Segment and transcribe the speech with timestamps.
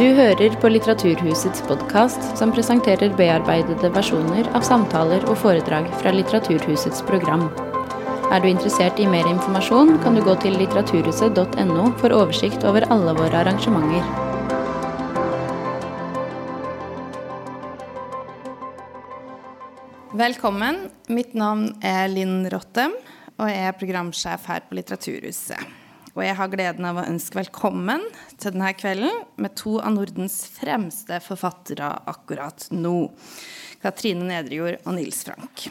[0.00, 7.02] Du hører på Litteraturhusets podkast, som presenterer bearbeidede versjoner av samtaler og foredrag fra Litteraturhusets
[7.04, 7.42] program.
[8.32, 13.12] Er du interessert i mer informasjon, kan du gå til litteraturhuset.no for oversikt over alle
[13.18, 14.08] våre arrangementer.
[20.16, 20.80] Velkommen.
[21.12, 22.96] Mitt navn er Linn Rottem,
[23.36, 25.79] og jeg er programsjef her på Litteraturhuset.
[26.16, 28.02] Og jeg har gleden av å ønske velkommen
[28.34, 33.12] til denne kvelden med to av Nordens fremste forfattere akkurat nå.
[33.80, 35.68] Katrine Nedrejord og Nils Frank.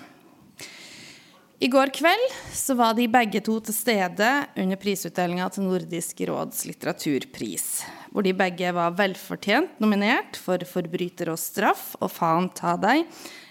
[1.59, 4.30] I går kveld så var de begge to til stede
[4.63, 7.66] under prisutdelinga til Nordisk råds litteraturpris,
[8.13, 13.03] hvor de begge var velfortjent nominert for 'Forbryter og straff' og 'Faen ta deg',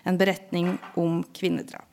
[0.09, 1.88] en beretning om kvinnedrap.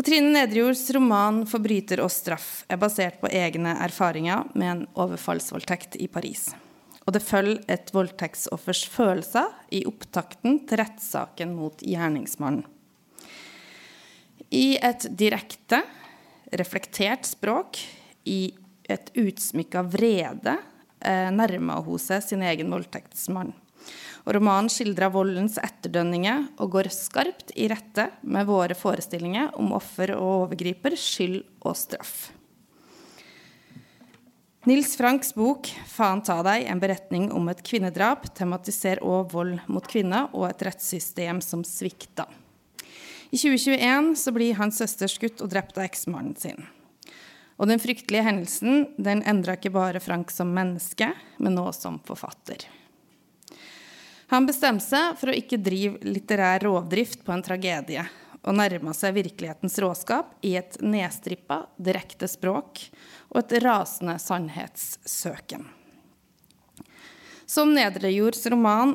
[0.00, 6.06] Katrine Nedrejords roman 'Forbryter og straff' er basert på egne erfaringer med en overfallsvoldtekt i
[6.08, 6.46] Paris.
[7.04, 12.64] Og det følger et voldtektsoffers følelser i opptakten til rettssaken mot gjerningsmannen.
[14.48, 15.82] I et direkte,
[16.48, 17.76] reflektert språk,
[18.24, 18.54] i
[18.88, 20.56] et utsmykka vrede,
[21.04, 23.52] eh, nærmer hun seg sin egen voldtektsmann.
[24.26, 30.12] Og romanen skildrer voldens etterdønninger og går skarpt i rette med våre forestillinger om offer
[30.16, 32.30] og overgriper, skyld og straff.
[34.68, 39.86] Nils Franks bok 'Faen ta deg', en beretning om et kvinnedrap, tematiserer òg vold mot
[39.88, 42.28] kvinner og et rettssystem som svikter.
[43.32, 46.66] I 2021 så blir hans søster skutt og drept av eksmannen sin.
[47.56, 52.66] Og den fryktelige hendelsen den endra ikke bare Frank som menneske, men nå som forfatter.
[54.30, 58.04] Han bestemte seg for å ikke drive litterær rovdrift på en tragedie,
[58.46, 62.84] og nærma seg virkelighetens råskap i et nedstrippa, direkte språk
[63.32, 65.66] og et rasende sannhetssøken.
[67.50, 68.94] Som Nedrejords roman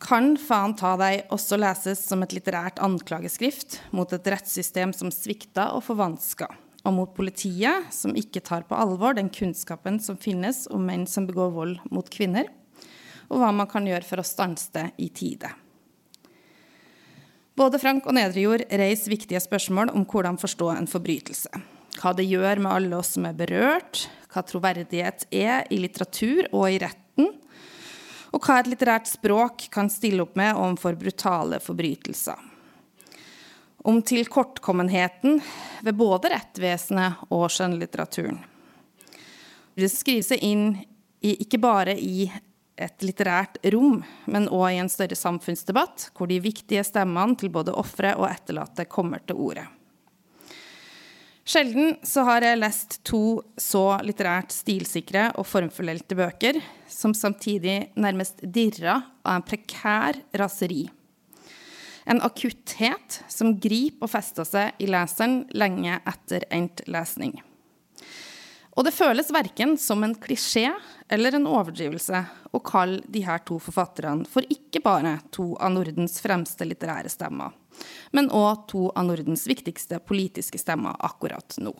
[0.00, 5.70] kan Faen ta deg også leses som et litterært anklageskrift mot et rettssystem som svikta
[5.72, 6.52] og forvanska,
[6.84, 11.24] og mot politiet, som ikke tar på alvor den kunnskapen som finnes om menn som
[11.28, 12.48] begår vold mot kvinner,
[13.30, 15.50] og hva man kan gjøre for å stanse det i tide.
[17.58, 21.50] Både Frank og Nedrejord reiser viktige spørsmål om hvordan forstå en forbrytelse.
[22.00, 26.70] Hva det gjør med alle oss som er berørt, hva troverdighet er i litteratur og
[26.70, 27.28] i retten,
[28.30, 32.38] og hva et litterært språk kan stille opp med overfor brutale forbrytelser.
[33.84, 35.40] Om tilkortkommenheten
[35.82, 38.38] ved både rettvesenet og skjønnlitteraturen.
[39.74, 40.64] Det skriver seg inn
[41.20, 42.28] i, ikke bare i
[42.80, 47.74] et litterært rom, men òg i en større samfunnsdebatt, hvor de viktige stemmene til både
[47.76, 49.66] ofre og etterlatte kommer til orde.
[51.50, 58.44] Sjelden så har jeg lest to så litterært stilsikre og formfordelte bøker, som samtidig nærmest
[58.44, 60.84] dirra av en prekær raseri.
[62.06, 67.40] En akutthet som griper og fester seg i leseren lenge etter endt lesning.
[68.80, 70.70] Og det føles verken som en klisjé
[71.12, 72.16] eller en overdrivelse
[72.48, 77.52] å kalle de her to forfatterne for ikke bare to av Nordens fremste litterære stemmer,
[78.16, 81.74] men òg to av Nordens viktigste politiske stemmer akkurat nå.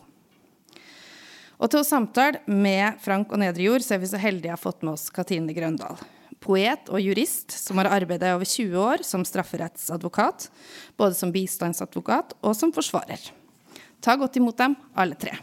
[1.57, 4.61] Og til å samtale med Frank og Nedrejord så er vi så heldige å ha
[4.61, 5.97] fått med oss Katine Grøndal.
[6.37, 10.51] Poet og jurist som har arbeidet i over 20 år som strafferettsadvokat,
[11.01, 13.31] både som bistandsadvokat og som forsvarer.
[14.05, 15.33] Ta godt imot dem, alle tre.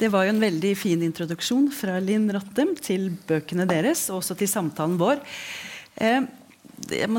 [0.00, 4.32] Det var jo en veldig fin introduksjon fra Linn Rottem til bøkene deres, og også
[4.40, 5.20] til samtalen vår.
[6.00, 6.24] Eh,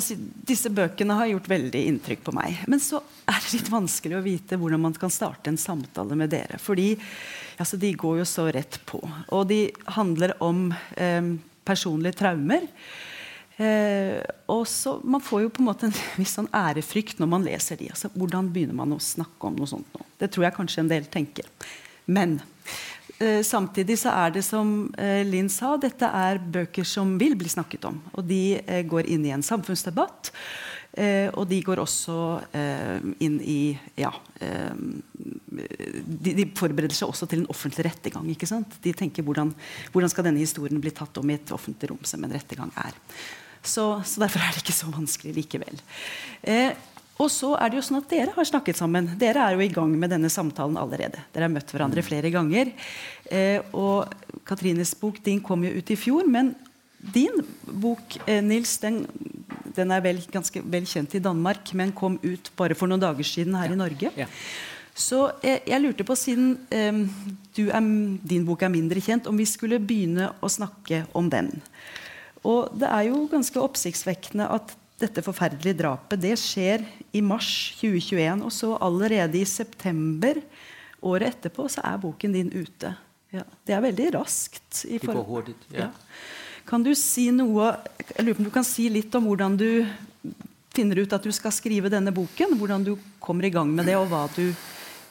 [0.01, 0.17] si,
[0.49, 2.63] disse bøkene har gjort veldig inntrykk på meg.
[2.65, 6.33] Men så er det litt vanskelig å vite hvordan man kan starte en samtale med
[6.33, 6.57] dere.
[6.57, 6.95] Fordi
[7.61, 9.03] altså, de går jo så rett på.
[9.29, 9.61] Og de
[9.99, 11.21] handler om eh,
[11.71, 12.67] personlige traumer.
[13.61, 17.45] Eh, og så Man får jo på en måte en viss sånn ærefrykt når man
[17.45, 17.91] leser de.
[17.93, 20.05] Altså, hvordan begynner man å snakke om noe sånt nå?
[20.21, 21.47] Det tror jeg kanskje en del tenker.
[22.11, 22.39] Men
[23.19, 27.51] eh, samtidig så er det som eh, Linn sa, dette er bøker som vil bli
[27.51, 28.01] snakket om.
[28.15, 30.31] Og de eh, går inn i en samfunnsdebatt.
[30.91, 32.15] Eh, og de går også
[32.57, 34.11] eh, inn i ja,
[34.43, 38.27] eh, de, de, forbereder seg også til en offentlig rettergang.
[38.33, 38.75] ikke sant?
[38.83, 39.53] De tenker hvordan,
[39.93, 42.97] hvordan skal denne historien bli tatt om i et offentlig rom som en rettergang er.
[43.61, 45.83] Så, så derfor er det ikke så vanskelig likevel.
[46.41, 46.73] Eh,
[47.21, 49.11] og så er det jo sånn at Dere har snakket sammen.
[49.21, 51.21] Dere er jo i gang med denne samtalen allerede.
[51.33, 52.71] Dere har møtt hverandre flere ganger.
[53.29, 54.09] Eh, og
[54.47, 56.25] Katrines bok din kom jo ut i fjor.
[56.31, 56.55] Men
[57.13, 59.05] din bok, eh, Nils, den,
[59.71, 63.23] Den er vel, ganske vel kjent i Danmark, men kom ut bare for noen dager
[63.23, 63.71] siden her ja.
[63.71, 64.09] i Norge.
[64.19, 64.25] Ja.
[64.91, 66.99] Så jeg, jeg, lurte på, siden um,
[67.55, 67.87] er,
[68.33, 71.53] din bok er mindre kjent, om vi skulle begynne å snakke om den.
[72.43, 76.83] Og det er jo ganske oppsiktsvekkende at dette forferdelige drapet det skjer
[77.15, 78.43] i mars 2021.
[78.45, 80.41] Og så allerede i september
[81.01, 82.93] året etterpå så er boken din ute.
[83.31, 84.83] Ja, det er veldig raskt.
[84.83, 85.55] det går hurtig.
[85.71, 85.87] Ja.
[85.87, 85.91] ja.
[86.71, 89.83] Kan du si noe jeg lurer på om du kan si litt om hvordan du
[90.71, 92.55] finner ut at du skal skrive denne boken?
[92.55, 94.53] Hvordan du kommer i gang med det, og hva du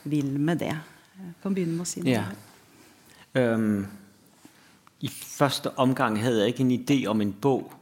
[0.09, 0.73] vil med det?
[0.73, 2.15] Jeg kan begynne med å si noe.
[2.15, 2.25] Ja.
[3.37, 3.85] Um,
[5.05, 7.77] I første omgang hadde jeg ikke en idé om en bok.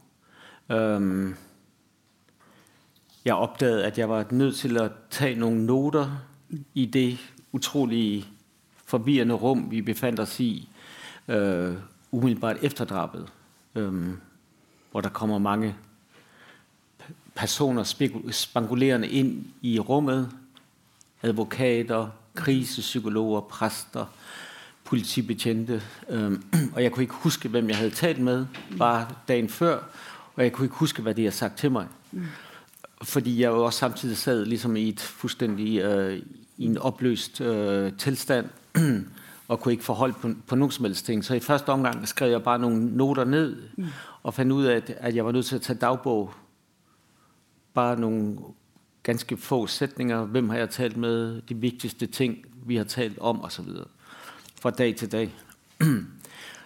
[0.67, 1.31] Um,
[3.23, 6.17] jeg oppdaget at jeg var nødt til å ta noen noter
[6.75, 7.13] i det
[7.55, 8.25] utrolig
[8.89, 10.51] forvirrende rom vi befant oss i
[11.31, 11.79] uh,
[12.11, 13.38] umiddelbart etter drapet.
[13.75, 14.21] Um,
[14.91, 15.75] hvor der kommer mange
[17.35, 17.83] personer
[18.31, 20.29] spangulerende inn i rummet.
[21.21, 24.05] Advokater, krisepsykologer, præster,
[24.83, 25.81] politibetjente.
[26.09, 26.43] Øhm,
[26.75, 28.45] og jeg kunne ikke huske hvem jeg hadde talt med
[28.77, 29.79] bare dagen før.
[30.35, 31.87] Og jeg kunne ikke huske hva de hadde sagt til meg.
[33.01, 36.21] Fordi jeg jo også samtidig sad ligesom i et fuldstændig øh,
[36.57, 38.49] i en opløst øh, tilstand
[39.49, 41.25] og kunne ikke forholde på, på noen som helst ting.
[41.25, 43.87] Så i første omgang skrev jeg bare noen noter ned mm.
[44.23, 46.35] og fant ut at, at jeg var nødt til å ta dagbok.
[47.73, 48.37] Bare noen
[49.03, 50.25] ganske få setninger.
[50.25, 51.41] Hvem har jeg talt med?
[51.49, 53.65] De viktigste ting vi har talt om, osv.
[54.61, 55.29] Fra dag til dag.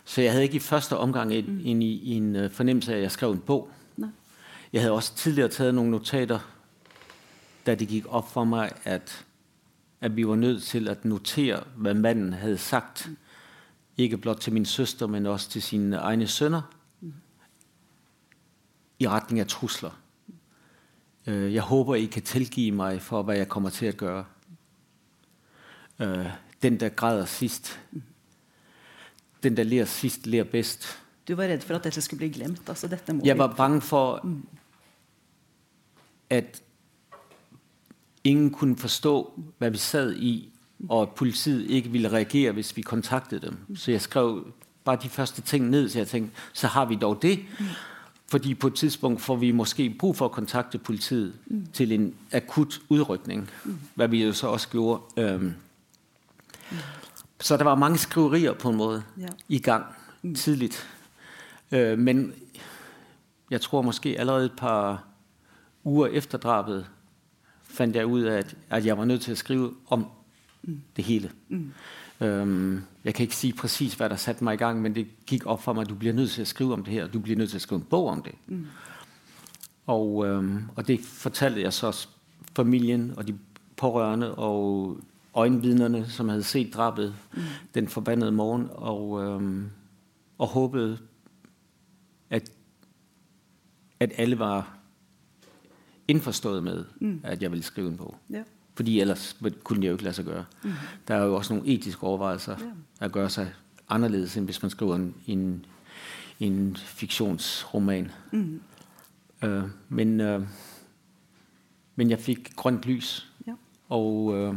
[0.06, 3.12] Så jeg hadde ikke i første omgang en, en, en øh, fornemmelse av at jeg
[3.12, 3.70] skrev en bok.
[4.74, 6.40] Jeg hadde også tidligere tatt noen notater
[7.66, 9.12] da det gikk opp for meg at
[10.04, 13.06] at vi var nødt til å notere hva mannen hadde sagt.
[13.98, 16.66] Ikke blott til min søster, men også til sine egne sønner.
[19.00, 19.96] I retning av trusler.
[21.28, 24.26] Øh, jeg håper I kan tilgi meg for hva jeg kommer til å gjøre.
[26.04, 26.28] Øh,
[26.64, 27.80] den der græder sist,
[29.44, 30.88] den der ler sist, ler best.
[31.28, 32.68] Du var redd for at dette skulle bli glemt?
[32.68, 32.92] Altså,
[33.24, 34.48] jeg var bange for mm.
[36.30, 36.62] at
[38.24, 40.50] ingen kunne forstå hva vi sad i,
[40.90, 43.58] og at politiet ikke ville reagere hvis vi kontaktet dem.
[43.76, 44.48] Så jeg skrev
[44.84, 47.40] bare de første ting ned, så jeg tenkte så har vi dog det.
[48.28, 51.68] Fordi på et tidspunkt får vi måske brug for å kontakte politiet mm.
[51.74, 53.50] til en akut utrykning.
[53.64, 53.80] mm.
[53.96, 55.02] hva vi jo så også gjorde.
[55.36, 55.54] Um,
[57.40, 59.28] så der var mange skriverier på en måte ja.
[59.50, 59.86] i gang
[60.22, 60.36] mm.
[60.36, 60.72] tidlig.
[61.72, 62.34] Uh, men
[63.52, 65.04] jeg tror måske allerede et par
[65.84, 66.86] uger efter drabet
[67.74, 70.06] fant jeg ut av at, at, jeg var nødt til å skrive om
[70.96, 71.32] det hele.
[71.50, 71.72] Mm.
[72.22, 75.46] Øhm, jeg kan ikke sige præcis, hva der satte meg i gang, men det gikk
[75.46, 77.08] opp for meg at du blir nødt til å skrive om det her.
[77.08, 78.36] Du blir nødt til å skrive en bok om det.
[78.48, 78.66] Mm.
[79.88, 81.92] Og, øhm, og, det fortalte jeg så
[82.56, 83.36] familien og de
[83.78, 85.00] pårørende og
[85.36, 87.42] øjenvidnerne, som hadde sett drabet mm.
[87.74, 89.70] den forbandede morgen, og, øhm,
[90.38, 91.00] og håpet
[92.30, 92.52] at,
[94.00, 94.78] at alle var
[96.14, 97.20] innforstået med mm.
[97.24, 98.16] at jeg ville skrive en bok.
[98.30, 98.44] Ja.
[98.76, 100.46] Fordi ellers kunne det jo ikke lade seg gjøre.
[100.64, 100.72] Mm.
[101.08, 103.06] Der er jo også noen etiske overvejelser ja.
[103.06, 103.48] at gjøre seg
[103.90, 105.66] anderledes, end hvis man skriver en, en,
[106.40, 108.12] en fiktionsroman.
[108.32, 108.62] Mm.
[109.44, 110.42] Øh, men, øh,
[111.96, 113.54] men jeg fik grønt lys ja.
[113.90, 114.56] og, øh,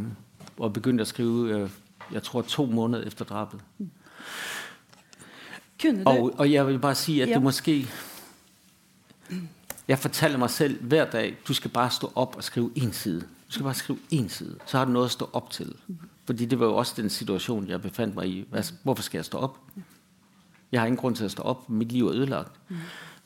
[0.58, 1.70] og, begyndte å skrive
[2.12, 3.60] jeg tror to måneder efter drabet.
[3.78, 3.90] Mm.
[6.06, 7.34] Og, og, jeg vil bare sige, at ja.
[7.34, 7.86] det måske
[9.88, 13.20] jeg fortalte meg selv hver dag du skal bare stå opp og skrive én side.
[13.20, 14.58] Du skal bare skrive én side.
[14.66, 15.76] Så har du noe å stå opp til.
[16.26, 18.44] Fordi det var jo også den situasjonen jeg befant meg i.
[18.82, 19.58] Hvorfor skal jeg stå opp?
[20.72, 21.68] Jeg har ingen grunn til å stå opp.
[21.70, 22.58] Mitt liv er ødelagt.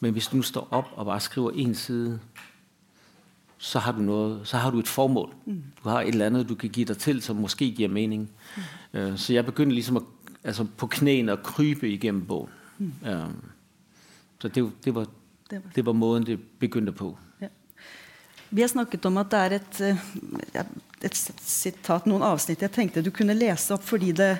[0.00, 2.18] Men hvis du står opp og bare skriver én side,
[3.58, 5.32] så har, du noe, så har du et formål.
[5.84, 8.30] Du har et eller annet du kan gi deg til som måske gir mening.
[8.92, 10.04] Øh, så jeg begynte liksom å,
[10.44, 12.94] altså på knærne å krype igjennom boken.
[14.40, 15.08] Så det, det var
[15.50, 17.10] det var, det var måten det begynte på.
[17.42, 17.48] Ja.
[18.50, 20.64] Vi har snakket om at det er et, eh,
[21.02, 24.32] et, sitat, noen avsnitt jeg tenkte du kunne lese opp fordi det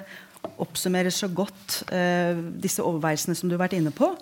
[0.60, 4.14] oppsummerer så godt eh, disse overveielsene som du har vært inne på.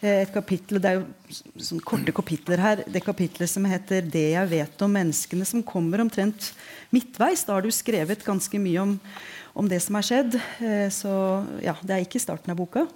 [0.00, 2.84] Eh, et kapittel, Det er jo sånn korte kapitler her.
[2.88, 6.52] Det kapitlet som heter 'Det jeg vet om menneskene', som kommer omtrent
[6.90, 7.44] midtveis.
[7.44, 9.00] Da har du skrevet ganske mye om,
[9.54, 10.34] om det som har skjedd.
[10.60, 12.86] Eh, så ja, det er ikke starten av boka.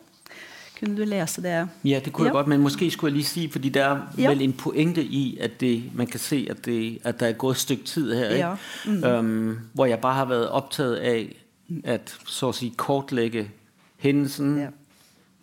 [0.84, 1.68] Kunne du lese det?
[1.84, 2.28] Ja, det kunne ja.
[2.28, 4.28] jeg godt, men måske skulle jeg lige sige, fordi der er ja.
[4.28, 7.54] vel en pointe i, at det, man kan se, at, det, at der er gået
[7.54, 8.54] et stykke tid her, ja.
[8.86, 9.04] mm.
[9.04, 11.36] Um, hvor jeg bare har været optaget af
[11.84, 13.50] at så at sige kortlægge
[13.96, 14.68] hændelsen, ja.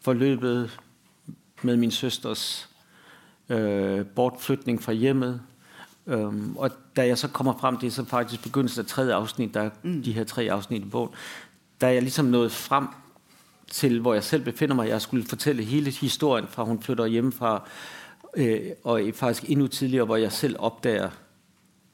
[0.02, 0.80] forløbet
[1.62, 2.70] med min søsters
[3.50, 5.42] øh, bortflytning fra hjemmet.
[6.06, 9.54] Um, og da jeg så kommer frem, det er så faktisk begyndelsen af tredje afsnit,
[9.54, 10.04] der er mm.
[10.04, 11.10] de her tre afsnit i bogen,
[11.82, 12.88] da jeg ligesom nået frem
[13.72, 14.90] til, hvor jeg selv befinder meg.
[14.90, 17.70] Jeg skulle fortelle hele historien fra hun flytter hjemmefra,
[18.38, 21.10] øh, og faktisk endnu tidligere, hvor jeg selv oppdager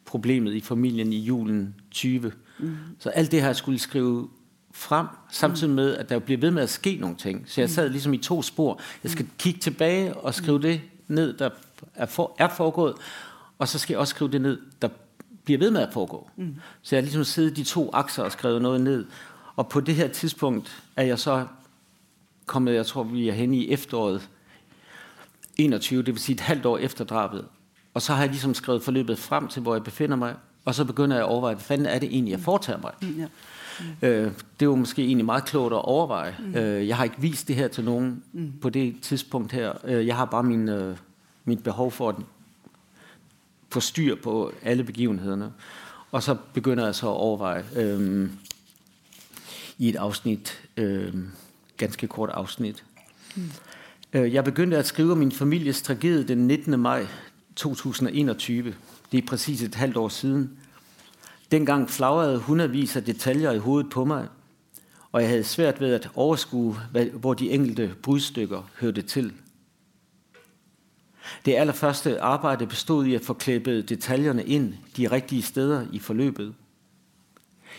[0.05, 2.31] problemet i familien i julen 20.
[2.59, 2.75] Mm.
[2.99, 4.29] Så alt det her skulle skrive
[4.71, 7.43] frem, samtidig med, at der blir ved med at ske noen ting.
[7.47, 8.81] Så jeg sad liksom i to spor.
[9.03, 11.49] Jeg skal kigge tilbake og skrive det ned, der
[11.95, 12.95] er, for, er foregået,
[13.57, 14.89] og så skal jeg også skrive det ned, der
[15.43, 16.29] bliver ved med at foregå.
[16.35, 16.55] Mm.
[16.81, 19.05] Så jeg har ligesom siddet de to akser og skrevet noget ned.
[19.55, 21.45] Og på det her tidspunkt er jeg så
[22.47, 24.29] kommet, jeg tror vi er henne i efteråret
[25.57, 27.45] 21, det vil sige et halvt år efter drabet.
[27.93, 30.35] Og så har jeg ligesom skrevet forløbet frem til, hvor jeg befinder mig,
[30.65, 32.91] og så begynder jeg at overveje, hvad fanden er det egentlig, jeg foretager mig?
[33.01, 33.27] Mm, ja.
[33.79, 34.07] Mm.
[34.07, 36.35] Øh, det var måske egentlig meget klogt at overveje.
[36.39, 36.55] Mm.
[36.55, 38.53] Øh, jeg har ikke vist det her til nogen mm.
[38.61, 39.73] på det tidspunkt her.
[39.83, 40.97] Øh, jeg har bare min, øh,
[41.45, 42.15] mit behov for at
[43.69, 45.51] få styr på alle begivenhederne.
[46.11, 47.65] Og så begynder jeg så at overveje
[49.77, 50.61] i et afsnit,
[51.77, 52.83] ganske kort afsnit.
[54.13, 56.79] Øh, jeg begyndte å skrive min families tragedie den 19.
[56.79, 57.07] maj
[57.55, 58.75] 2021.
[59.11, 60.57] Det er præcis et halvt år siden.
[61.51, 64.27] Dengang flagrede hundrevis av detaljer i hovedet på meg,
[65.11, 66.75] og jeg hadde svært ved å overskue,
[67.13, 69.31] hvor de enkelte brudstykker hørte til.
[71.45, 76.53] Det allerførste arbeidet bestod i å få klippet detaljerne inn de riktige steder i forløbet.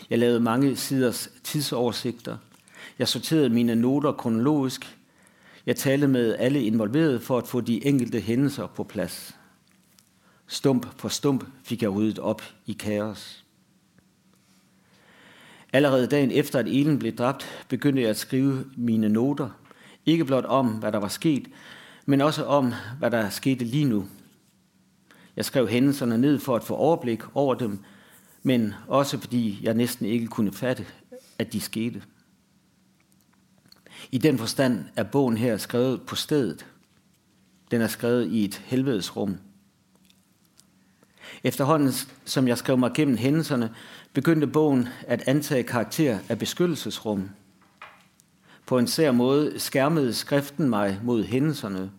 [0.09, 2.37] Jeg lavede mange siders tidsoversigter.
[2.99, 4.97] Jeg sorterede mine noter kronologisk.
[5.65, 9.35] Jeg talte med alle involverede for at få de enkelte hendelser på plads.
[10.47, 13.45] Stump for stump fikk jeg ryddet opp i kaos.
[15.73, 19.49] Allerede dagen efter, at Elen ble dræbt, begyndte jeg å skrive mine noter.
[20.05, 21.51] Ikke blot om, hva der var sket,
[22.05, 24.07] men også om, hva der skete lige nu.
[25.35, 27.79] Jeg skrev hendelserne ned for å få overblikk over dem,
[28.43, 30.85] men også fordi jeg nesten ikke kunne fatte,
[31.39, 32.01] at de skete.
[34.11, 36.65] I den forstand er bogen her skrevet på stedet.
[37.71, 39.37] Den er skrevet i et helvedesrum.
[41.43, 41.91] Efterhånden,
[42.25, 43.75] som jeg skrev mig gennem hændelserne,
[44.13, 47.29] begyndte bogen at antage karakter af beskyttelsesrum.
[48.65, 51.91] På en sær måde skærmede skriften mig mod hændelserne.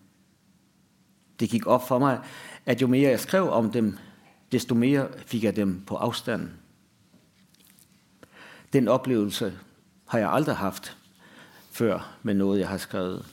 [1.40, 2.20] Det gik op for mig,
[2.66, 3.98] at jo mere jeg skrev om dem,
[4.52, 6.48] desto mere fik jeg dem på avstand.
[8.72, 9.58] Den oplevelse
[10.08, 10.96] har jeg aldrig haft
[11.70, 13.26] før med noget, jeg har skrevet.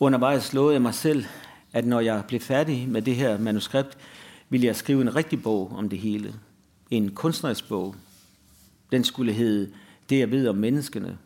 [0.00, 1.24] Undervejs lovede jeg mig selv,
[1.72, 3.98] at når jeg blev færdig med det her manuskript,
[4.48, 6.34] ville jeg skrive en rigtig bog om det hele.
[6.90, 7.94] En kunstnerisk bog.
[8.92, 9.72] Den skulle hedde
[10.10, 11.18] Det jeg ved om menneskene.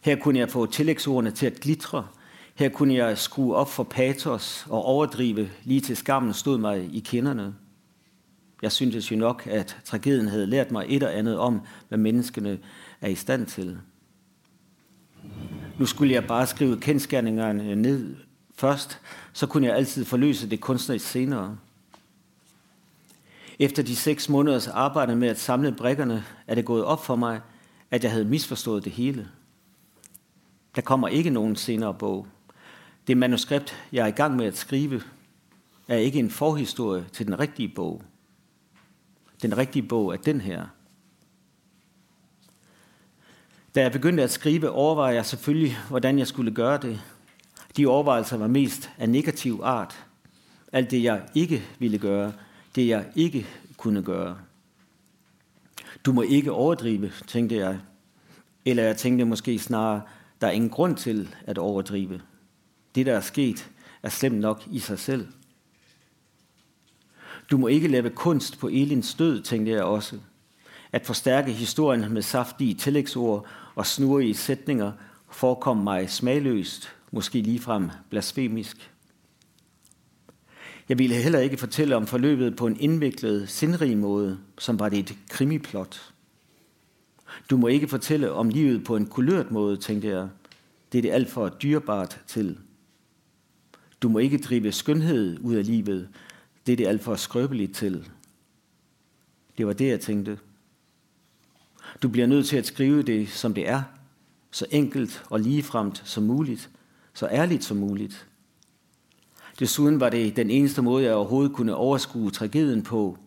[0.00, 2.06] Her kunne jeg få tillægsordene til at glitre.
[2.54, 7.00] Her kunne jeg skrue op for patos og overdrive lige til skammen stod mig i
[7.00, 7.54] kinderne.
[8.64, 12.58] Jeg syntes jo nok, at tragedien hadde lært meg et og annet om, hva menneskene
[13.00, 13.74] er i stand til.
[15.78, 18.14] Nå skulle jeg bare skrive kjensgjerningene ned
[18.56, 19.00] først,
[19.32, 21.58] så kunne jeg alltid forløse det kunstnerisk senere.
[23.58, 27.42] Efter de seks måneders arbeid med å samle brikkene er det gået opp for meg
[27.90, 29.28] at jeg hadde misforstået det hele.
[30.76, 32.26] Der kommer ikke noen senere bok.
[33.06, 35.02] Det manuskript, jeg er i gang med å skrive,
[35.88, 38.00] er ikke en forhistorie til den riktige bog.
[39.42, 40.66] Den rigtige bog er den her.
[43.74, 47.00] Da jeg begyndte at skrive, overvejede jeg selvfølgelig, hvordan jeg skulle gøre det.
[47.76, 50.06] De overvejelser var mest af negativ art.
[50.72, 52.32] Alt det, jeg ikke ville gøre,
[52.74, 54.38] det jeg ikke kunne gøre.
[56.04, 57.78] Du må ikke overdrive, tænkte jeg.
[58.64, 60.02] Eller jeg tænkte måske snarere,
[60.40, 62.20] der er ingen grund til at overdrive.
[62.94, 63.70] Det, der er sket,
[64.02, 65.28] er slemt nok i sig selv.
[67.50, 70.16] Du må ikke lave kunst på Elins død, tenkte jeg også.
[70.92, 74.92] At forstærke historien med saftige tilleggsord og snurrige sætninger
[75.30, 78.90] forekom meg smagløst, måske ligefrem blasfemisk.
[80.88, 84.98] Jeg ville heller ikke fortelle om forløbet på en innviklet, sindrig måte, som var det
[84.98, 86.12] et krimiplot.
[87.50, 90.28] Du må ikke fortelle om livet på en kulørt måte, tenkte jeg.
[90.92, 92.58] Det er det alt for dyrebart til.
[94.02, 96.08] Du må ikke drive skønhed ut av livet.
[96.66, 98.08] Det er det alt for skrøbeligt til.
[99.58, 100.38] Det var det, jeg tænkte.
[102.02, 103.82] Du blir nødt til å skrive det, som det er,
[104.50, 106.58] så enkelt og ligefremt som mulig.
[107.14, 108.10] så ærlig som mulig.
[109.58, 113.18] Desuden var det den eneste måte jeg overhovedet kunne overskue tragedien på.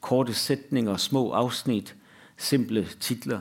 [0.00, 1.96] Korte sætninger, små avsnitt,
[2.36, 3.40] simple titler.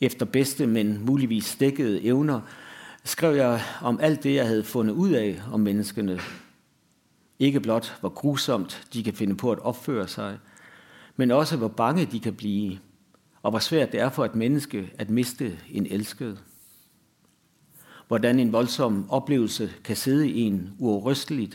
[0.00, 2.40] Efter beste, men muligvis dekkede evner,
[3.04, 6.20] skrev jeg om alt det, jeg hadde funnet ut av om menneskene.
[7.38, 10.38] Ikke blot, hvor grusomt de kan finne på at oppføre seg,
[11.16, 12.78] men også, hvor bange de kan bli,
[13.42, 16.38] og hvor svært det er for et menneske at miste en elsket.
[18.08, 21.50] Hvordan en voldsom oplevelse kan sidde i en uavrystelig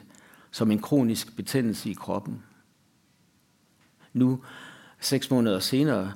[0.51, 2.43] som en kronisk betændelse i kroppen.
[4.13, 4.43] Nu,
[4.99, 6.13] seks måneder senere,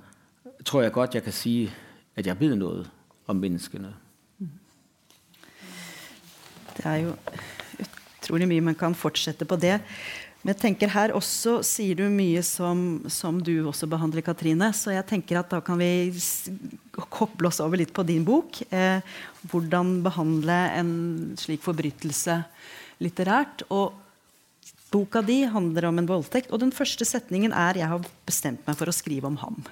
[0.65, 1.73] tror jeg godt, jeg kan sige,
[2.15, 2.85] at jeg ved noe
[3.27, 3.95] om menneskene.
[6.77, 7.15] Det er jo
[8.27, 9.79] utrolig mye man kan fortsette på det.
[10.43, 14.69] Men jeg tenker her også sier du mye som, som, du også behandler, Katrine.
[14.75, 16.11] Så jeg tenker at da kan vi
[16.93, 18.59] koble oss over litt på din bok.
[18.69, 18.99] Eh,
[19.49, 20.91] hvordan behandle en
[21.39, 22.41] slik forbrytelse
[23.03, 23.65] litterært.
[23.71, 23.95] Og
[24.93, 26.51] boka di handler om en voldtekt.
[26.51, 29.65] Og den første setningen er 'Jeg har bestemt meg for å skrive om ham'.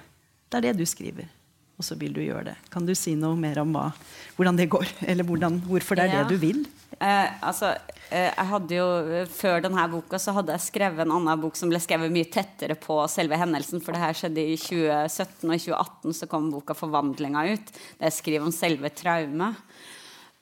[0.50, 1.28] Det er det du skriver.
[1.76, 2.56] Og så vil du gjøre det.
[2.72, 3.90] Kan du si noe mer om hva,
[4.38, 4.88] hvordan det går?
[5.10, 6.22] Eller hvordan, hvorfor det er ja.
[6.24, 6.62] det du vil?
[6.96, 7.74] Eh, altså,
[8.08, 8.86] eh, jeg hadde jo,
[9.28, 12.78] Før denne boka så hadde jeg skrevet en annen bok som ble skrevet mye tettere
[12.80, 13.82] på selve hendelsen.
[13.84, 17.74] For det her skjedde i 2017, og i 2018 så kom boka 'Forvandlinga' ut.
[17.98, 19.60] Der jeg skriver om selve traumet.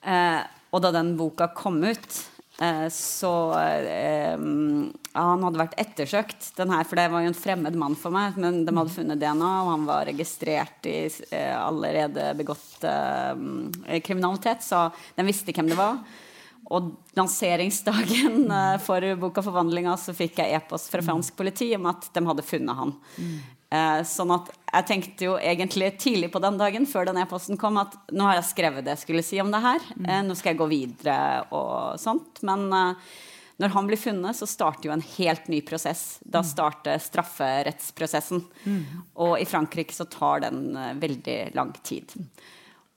[0.05, 2.34] Eh, og da den boka kom ut, eh,
[2.91, 7.97] så eh, Han hadde vært ettersøkt, den her, for det var jo en fremmed mann
[7.99, 8.37] for meg.
[8.39, 12.85] Men de hadde funnet DNA, og han var registrert i eh, allerede begått
[14.05, 14.63] kriminalitet.
[14.63, 15.99] Så de visste hvem det var.
[16.73, 22.09] Og lanseringsdagen eh, for boka 'Forvandlinga' så fikk jeg e-post fra fransk politi om at
[22.13, 22.95] de hadde funnet han.
[23.17, 23.35] Mm.
[23.75, 27.79] Eh, sånn at jeg tenkte jo egentlig tidlig på den dagen, før den e-posten kom,
[27.81, 29.85] at nå har jeg skrevet det jeg skulle si om det her.
[29.95, 30.09] Mm.
[30.09, 31.17] Eh, nå skal jeg gå videre
[31.55, 32.41] og sånt.
[32.47, 33.13] Men eh,
[33.63, 36.05] når han blir funnet, så starter jo en helt ny prosess.
[36.21, 36.49] Da mm.
[36.51, 38.43] starter strafferettsprosessen.
[38.65, 38.83] Mm.
[39.25, 42.11] Og i Frankrike så tar den veldig lang tid.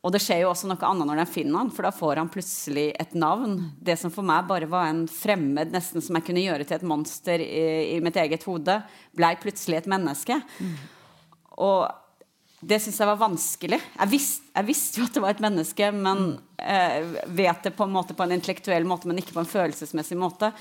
[0.08, 2.30] Og det skjer jo også noe annet når de finner han, for da får han
[2.32, 3.58] plutselig et navn.
[3.76, 6.86] Det som for meg bare var en fremmed, nesten som jeg kunne gjøre til et
[6.88, 8.78] monster i, i mitt eget hode,
[9.12, 10.38] blei plutselig et menneske.
[10.64, 10.78] Mm.
[11.60, 11.82] Og
[12.72, 13.82] det syns jeg var vanskelig.
[13.98, 16.34] Jeg, visst, jeg, visste jo at det var et menneske, men mm.
[16.56, 20.16] eh, vet det på en måte på en intellektuell måte, men ikke på en følelsesmessig
[20.16, 20.54] måte.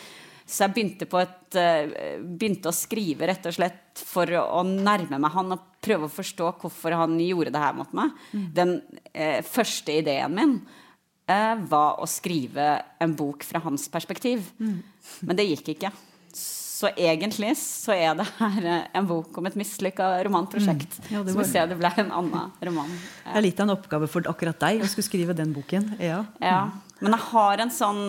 [0.48, 5.34] Så jeg begynte, et, uh, begynte, å skrive rett og slett for å nærme meg
[5.34, 8.14] han og prøve å forstå hvorfor han gjorde det her mot meg.
[8.32, 8.46] Mm.
[8.56, 8.76] Den
[9.12, 10.54] eh, første ideen min
[11.28, 12.68] eh, var å skrive
[13.04, 14.46] en bok fra hans perspektiv.
[14.60, 14.80] Mm.
[15.28, 15.92] Men det gikk ikke.
[16.38, 21.00] Så egentlig så er det her en bok om et mislykka romanprosjekt.
[21.00, 21.14] Mm.
[21.16, 22.92] Ja, det, så vi ser det ble en annen roman.
[23.24, 25.96] Det er litt av en oppgave for akkurat deg å skulle skrive den boken.
[26.04, 26.22] Ja.
[26.44, 26.60] ja.
[27.02, 28.04] Men jeg har en sånn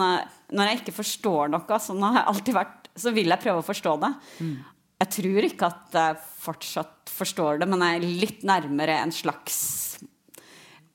[0.54, 3.66] Når jeg ikke forstår noe, sånn har jeg alltid vært, så vil jeg prøve å
[3.66, 4.12] forstå det.
[4.42, 4.54] Mm.
[4.98, 9.58] Jeg tror ikke at jeg fortsatt forstår det, men jeg er litt nærmere en slags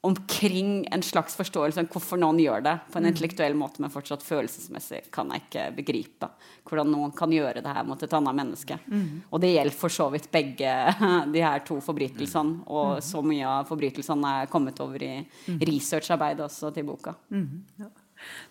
[0.04, 3.10] omkring en slags forståelse om hvorfor noen gjør det på en mm.
[3.14, 6.28] intellektuell måte, men fortsatt følelsesmessig kan jeg ikke begripe
[6.68, 8.76] hvordan noen kan gjøre det her mot et annet menneske.
[8.84, 9.22] Mm.
[9.30, 10.74] Og det gjelder for så vidt begge
[11.36, 13.06] de her to forbrytelsene, og mm.
[13.14, 15.64] så mye av forbrytelsene er kommet over i mm.
[15.72, 17.16] researcharbeidet også til boka.
[17.32, 17.64] Mm.
[17.80, 17.94] Ja.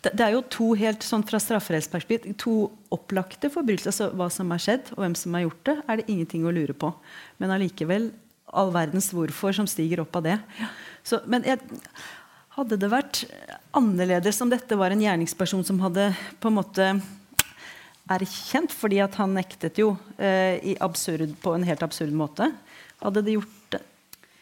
[0.02, 2.56] Det, er jo to helt sånn fra strafferettsperspektiv to
[2.94, 3.92] opplagte forbrytelser.
[3.92, 6.54] Altså hva som har skjedd, og hvem som har gjort det, er det ingenting å
[6.54, 6.90] lure på.
[7.42, 8.10] Men allikevel
[8.52, 10.38] all verdens hvorfor som stiger opp av det.
[11.06, 11.62] Så, men jeg,
[12.56, 13.22] hadde det vært
[13.76, 16.10] annerledes om dette var en gjerningsperson som hadde
[16.42, 16.88] på en måte
[18.12, 22.50] erkjent, fordi at han nektet jo eh, absurd, på en helt absurd måte.
[23.00, 23.58] Hadde det gjort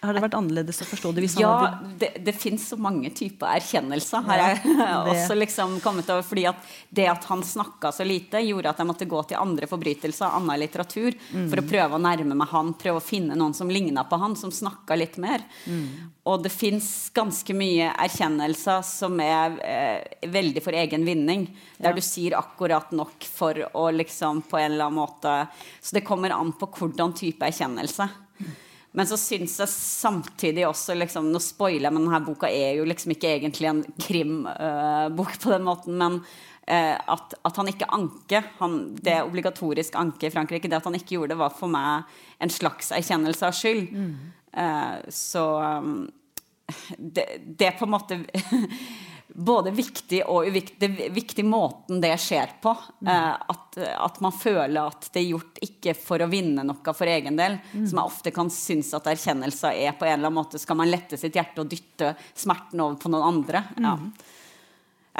[0.01, 1.27] har det vært annerledes å forstå det?
[1.37, 1.89] ja, hadde...
[2.01, 4.23] det, det fins så mange typer erkjennelser.
[4.25, 8.41] har jeg ja, også liksom kommet over, fordi at Det at han snakka så lite,
[8.41, 11.51] gjorde at jeg måtte gå til andre forbrytelser, annen litteratur, mm.
[11.53, 14.39] for å prøve å nærme meg han, prøve å finne noen som ligna på han,
[14.41, 15.45] som snakka litt mer.
[15.69, 15.85] Mm.
[16.33, 21.45] Og det fins ganske mye erkjennelser som er eh, veldig for egen vinning.
[21.77, 21.97] Der ja.
[21.97, 25.37] du sier akkurat nok for å liksom på en eller annen måte
[25.81, 28.09] Så det kommer an på hvordan type erkjennelse.
[28.41, 28.59] Mm.
[28.93, 32.87] Men så syns jeg samtidig også liksom, Nå spoiler jeg, men denne boka er jo
[32.89, 35.99] liksom ikke egentlig en krimbok uh, på den måten.
[36.01, 40.89] Men uh, at, at, han ikke anker han, Det obligatorisk anke i Frankrike, det at
[40.91, 42.11] han ikke gjorde det, var for meg
[42.43, 43.95] en slags erkjennelse av skyld.
[43.95, 44.17] Mm.
[44.51, 45.95] Uh, så um,
[46.99, 48.21] det, det på en måte
[49.35, 50.89] både viktig og uviktig.
[51.15, 52.73] Viktig måten det skjer på.
[53.01, 53.11] Mm.
[53.13, 57.11] Eh, at, at, man føler at det er gjort ikke for å vinne noe for
[57.11, 57.59] egen del.
[57.73, 57.87] Mm.
[57.87, 60.61] Som jeg ofte kan synes at erkjennelser er på en eller annen måte.
[60.63, 63.65] Skal man lette sitt hjerte og dytte smerten over på noen andre?
[63.77, 63.89] Mm.
[63.89, 63.97] Ja.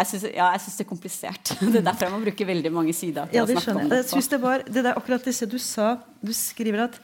[0.01, 1.51] Jeg syns, ja, det er komplisert.
[1.61, 3.29] Det er derfor jeg må bruke veldig mange sider.
[3.35, 3.99] ja, det skjønner jeg.
[3.99, 7.01] Jeg synes det var det der, akkurat disse du sa Du skriver at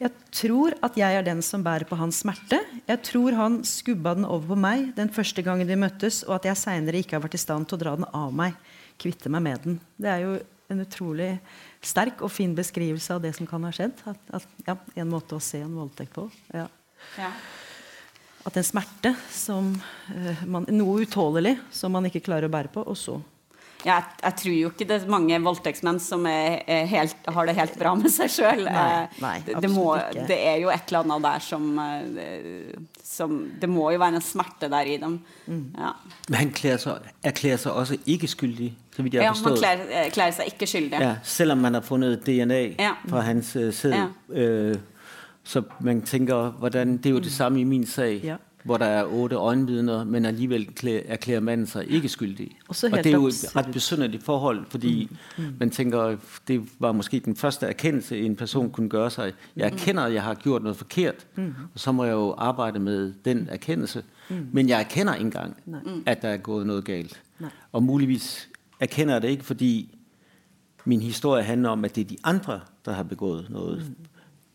[0.00, 2.58] Jeg tror at jeg er den som bærer på hans smerte.
[2.88, 6.48] Jeg tror han skubba den over på meg den første gangen vi møttes, og at
[6.50, 8.56] jeg seinere ikke har vært i stand til å dra den av meg.
[9.00, 9.78] Kvitte meg med den.
[10.00, 10.32] Det er jo
[10.72, 11.30] en utrolig
[11.84, 14.00] sterk og fin beskrivelse av det som kan ha skjedd.
[14.10, 16.26] At, at, ja, en måte å se en voldtekt på.
[16.54, 16.66] Ja.
[17.20, 17.30] Ja.
[18.44, 19.70] At en smerte som
[20.12, 23.20] eh, man, Noe utålelig som man ikke klarer å bære på, og så
[23.84, 27.54] jeg, jeg tror jo ikke det er mange voldtektsmenn som er, er helt, har det
[27.58, 28.62] helt bra med seg sjøl.
[28.64, 29.70] Nei, det, det,
[30.30, 32.72] det er jo et eller annet der som, eh,
[33.04, 35.18] som Det må jo være en smerte der i dem.
[35.46, 35.66] Mm.
[35.78, 35.92] Ja,
[36.28, 39.42] Men han klæder seg, erklærer seg også ikke skyldig, så vidt jeg ja har Man
[39.42, 39.60] forstået.
[39.60, 41.00] kler, eh, kler seg ikke skyldig.
[41.04, 42.92] Ja, selvom man har funnet DNA Ja.
[43.08, 43.92] fra hans uh, sæd.
[43.94, 44.06] Ja.
[44.40, 44.76] Øh,
[45.44, 48.36] så man tænker, hvordan, det er jo det samme i min sag, Ja.
[48.64, 50.68] Hvor der er otte øjenvidner, men alligevel
[51.06, 52.58] erklærer manden seg ikke skyldig.
[52.68, 55.10] Og helt det er jo et ret besynderlig forhold, fordi
[55.60, 56.16] man tænker,
[56.48, 59.32] det var måske den første erkendelse, en person kunne gøre sig.
[59.56, 61.26] Jeg erkender, at jeg har gjort noget forkert,
[61.74, 64.04] og så må jeg jo arbejde med den erkendelse.
[64.52, 65.56] Men jeg erkender ikke engang,
[66.06, 67.22] at der er gået noget galt.
[67.38, 67.50] Nej.
[67.72, 68.48] Og muligvis
[68.80, 69.98] erkender jeg det ikke, fordi
[70.84, 73.92] min historie handler om, at det er de andre, der har begået noget.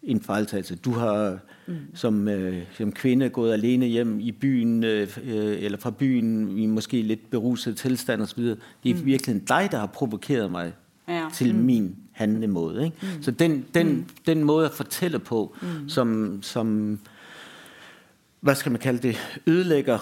[0.02, 0.10] Mm.
[0.10, 0.76] En fejltagelse.
[0.76, 1.76] Du har mm.
[1.94, 6.66] som, øh, som kvinde gået alene hjem i byen, øh, øh, eller fra byen, i
[6.66, 8.44] måske lidt beruset tilstand osv.
[8.44, 9.06] Det er mm.
[9.06, 10.74] virkelig dig, der har provokeret mig
[11.08, 11.26] Ja.
[11.34, 12.86] til min handlemåde.
[12.86, 12.98] Ikke?
[13.02, 13.24] Mm.
[13.24, 14.06] Så den, den, mm.
[14.28, 15.90] den måde at fortælle på, mm.
[15.90, 17.00] som, som,
[18.40, 20.00] hvad skal man kalde det, ødelægger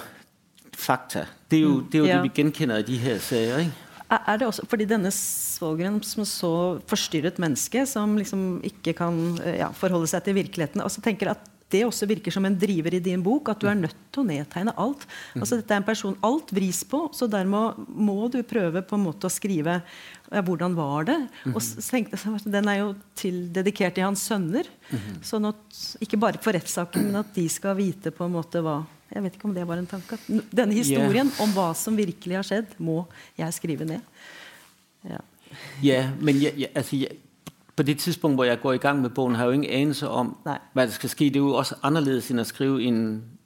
[0.77, 1.25] fakta.
[1.51, 2.15] Det er jo, det, er jo Ja.
[2.15, 3.57] det, vi genkender i de her sager.
[3.57, 3.73] Ikke?
[4.07, 6.53] Er er det også fordi denne svogeren som så
[6.87, 11.33] forstyrret menneske, som liksom ikke kan eh, ja, forholde seg til virkeligheten og så tenker
[11.33, 14.23] at det også virker som en driver i din bok, at du er nødt til
[14.23, 15.03] å nedtegne alt.
[15.35, 19.03] Altså Dette er en person alt vris på, så dermed må du prøve på en
[19.03, 21.17] måte å skrive ja, hvordan var det?
[21.51, 22.89] Og så tenkte jeg, Den er jo
[23.19, 24.69] til, dedikert til hans sønner.
[25.25, 28.79] Sånn at, ikke bare for rettssaken, men at de skal vite på en måte hva
[29.13, 30.17] Jeg vet ikke om det var en tanke.
[30.27, 33.05] Denne historien om hva som virkelig har skjedd, må
[33.37, 34.03] jeg skrive ned.
[35.07, 35.21] Ja.
[35.83, 37.15] yeah, men jeg, jeg, altså jeg,
[37.77, 40.09] på det tidspunkt, hvor jeg går i gang med bogen, har jeg jo ingen anelse
[40.09, 40.57] om, Nei.
[40.73, 41.29] hva som skal skje.
[41.29, 43.01] Det er jo også annerledes enn å skrive en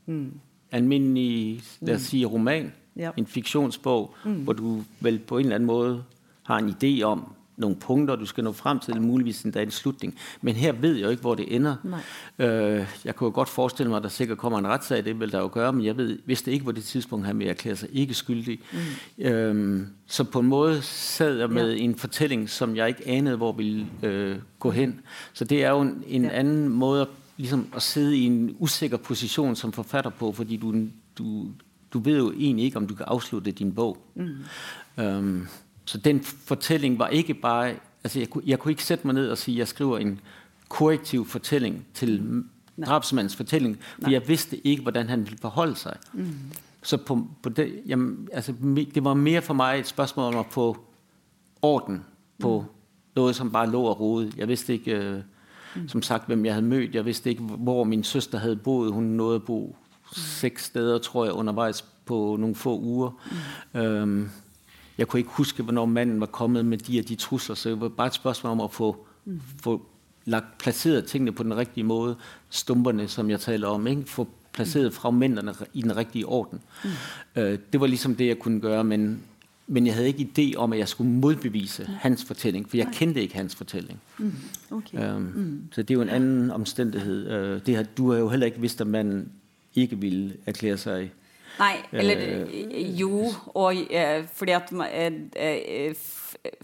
[0.08, 0.30] mm.
[0.72, 2.72] alminnelig lad os sige, roman.
[2.96, 3.12] Ja.
[3.18, 4.40] En fiksjonsbok, mm.
[4.48, 7.26] hvor du vel på en eller annen måte har en idé om
[7.62, 10.16] nogle punkter, du skal nå frem til, muligvis endda en slutning.
[10.42, 11.76] Men her ved jeg jo ikke, hvor det ender.
[12.40, 15.32] Øh, jeg kunne jo godt forestille mig, at der sikkert kommer en retssag, det vil
[15.32, 17.90] der jo gøre, men jeg ved, vidste ikke, hvor det tidspunkt han ville erklære sig
[17.94, 18.60] ikke skyldig.
[19.18, 19.26] Mm.
[19.26, 21.84] Øhm, så på en måde sad jeg med Ja.
[21.84, 25.00] en fortælling, som jeg ikke anede, hvor ville øh, gå hen.
[25.34, 26.30] Så det er jo en, en Ja.
[26.40, 30.76] anden måde at, ligesom at sidde i en usikker position som forfatter på, fordi du,
[31.18, 31.48] du,
[31.94, 33.98] du ved jo egentlig ikke, om du kan afslutte din bog.
[34.16, 35.04] Mm.
[35.04, 35.48] Øhm,
[35.86, 37.74] så den fortælling var ikke bare...
[38.04, 40.20] Altså jeg, kunne, jeg kunne ikke sætte mig ned og sige, at jeg skriver en
[40.70, 42.44] korrektiv fortælling til
[42.86, 45.98] drabsmandens fortælling, for jeg vidste ikke, hvordan han ville forholde sig.
[46.14, 46.34] Mm.
[46.84, 48.54] Så på, på det, jamen, altså,
[48.96, 50.78] det var mere for mig et spørgsmål om at få
[51.62, 52.06] orden
[52.40, 52.68] på mm.
[53.16, 54.32] noget, som bare lå og rode.
[54.38, 55.22] Jeg vidste ikke, øh,
[55.76, 55.88] mm.
[55.88, 56.96] som sagt, hvem jeg havde mødt.
[56.96, 58.94] Jeg vidste ikke, hvor min søster havde boet.
[58.94, 59.76] Hun nåede at bo
[60.16, 63.12] seks steder, tror jeg, undervejs på nogle få uger.
[63.74, 63.80] Mm.
[63.80, 64.30] Øhm,
[65.02, 67.82] jeg kunne ikke huske, hvornår manden var kommet med de og de trusler, så det
[67.82, 68.92] var bare et spørgsmål om å få,
[69.26, 69.40] mm.
[69.64, 69.82] få
[70.26, 72.16] lagt placeret tingene på den rigtige måde.
[72.50, 74.04] Stumperne, som jeg taler om, ikke?
[74.06, 76.62] få placeret fragmenterne i den rigtige orden.
[76.84, 76.90] Mm.
[77.36, 79.24] Øh, det var liksom det, jeg kunne gøre, men,
[79.68, 83.22] men jeg hadde ikke idé om, at jeg skulle modbevise hans fortælling, for jeg kendte
[83.22, 84.00] ikke hans fortælling.
[84.20, 84.34] Mm.
[84.72, 85.16] Okay.
[85.16, 85.62] Øhm, mm.
[85.72, 87.28] Så det er jo en anden omstændighed.
[87.28, 89.32] Øh, det her, du har jo heller ikke vidst, at manden
[89.76, 91.12] ikke ville erklære sig
[91.62, 94.72] Nei, eller Eh, jo, og eh, fordi at
[95.36, 96.10] eh,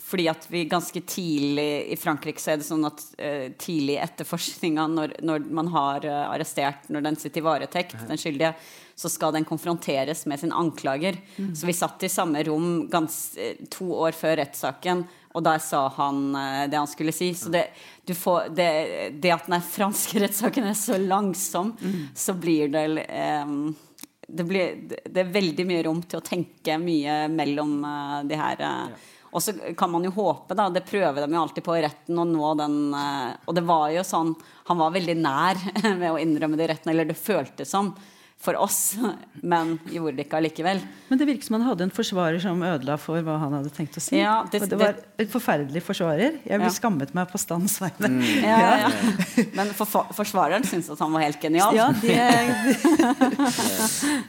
[0.02, 4.02] fordi at vi ganske tidlig i Frankrike så er det sånn at eh, tidlig i
[4.02, 8.54] etterforskninga, når, når man har eh, arrestert, når den sitter i varetekt, den skyldige,
[8.98, 11.20] så skal den konfronteres med sin anklager.
[11.54, 13.38] Så vi satt i samme rom gans,
[13.70, 15.04] to år før rettssaken,
[15.38, 16.32] og der sa han
[16.66, 17.28] det han skulle si.
[17.38, 17.68] Så det,
[18.10, 18.72] du får, det,
[19.22, 21.76] det at den franske rettssaken er så langsom,
[22.18, 23.54] så blir det eh,
[24.28, 24.74] det, blir,
[25.06, 29.44] det er veldig mye rom til å tenke mye mellom uh, de her eh, Og
[29.44, 32.28] så kan man jo håpe, da, det prøver de jo alltid på i retten, å
[32.28, 34.34] nå den uh, Og det var jo sånn
[34.68, 35.64] Han var veldig nær
[36.02, 37.94] ved å innrømme det i retten, eller det føltes som
[38.40, 38.96] for oss,
[39.52, 40.80] men gjorde det ikke allikevel.
[41.10, 43.98] Men det virker som han hadde en forsvarer som ødela for hva han hadde tenkt
[43.98, 44.20] å si.
[44.20, 46.38] Ja, det- og det var en forferdelig forsvarer.
[46.46, 46.70] Jeg Ja.
[46.70, 48.12] skammet meg på stands vegne.
[48.44, 49.44] Ja, ja, ja.
[49.58, 51.74] Men for, forsvareren syntes at han var helt genial.
[51.76, 52.18] Ja, det,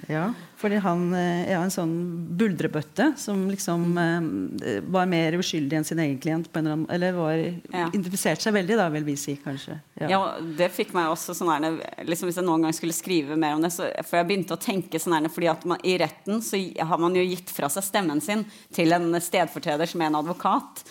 [0.16, 0.32] ja.
[0.58, 1.92] Fordi han er ja, en sånn
[2.38, 6.48] buldrebøtte som liksom eh, var mer uskyldig enn sin egen klient.
[6.50, 7.84] På en eller, annen, eller var, Ja.
[7.86, 9.78] identifiserte seg veldig, da, vil vi si, kanskje.
[10.02, 10.18] Ja.
[10.58, 13.70] det fikk meg også sånn liksom Hvis jeg noen gang skulle skrive mer om det,
[13.74, 16.98] så, for jeg begynte å tenke sånn her, fordi at man, I retten så har
[16.98, 18.44] man jo gitt fra seg stemmen sin
[18.74, 20.82] til en stedfortreder som er en advokat.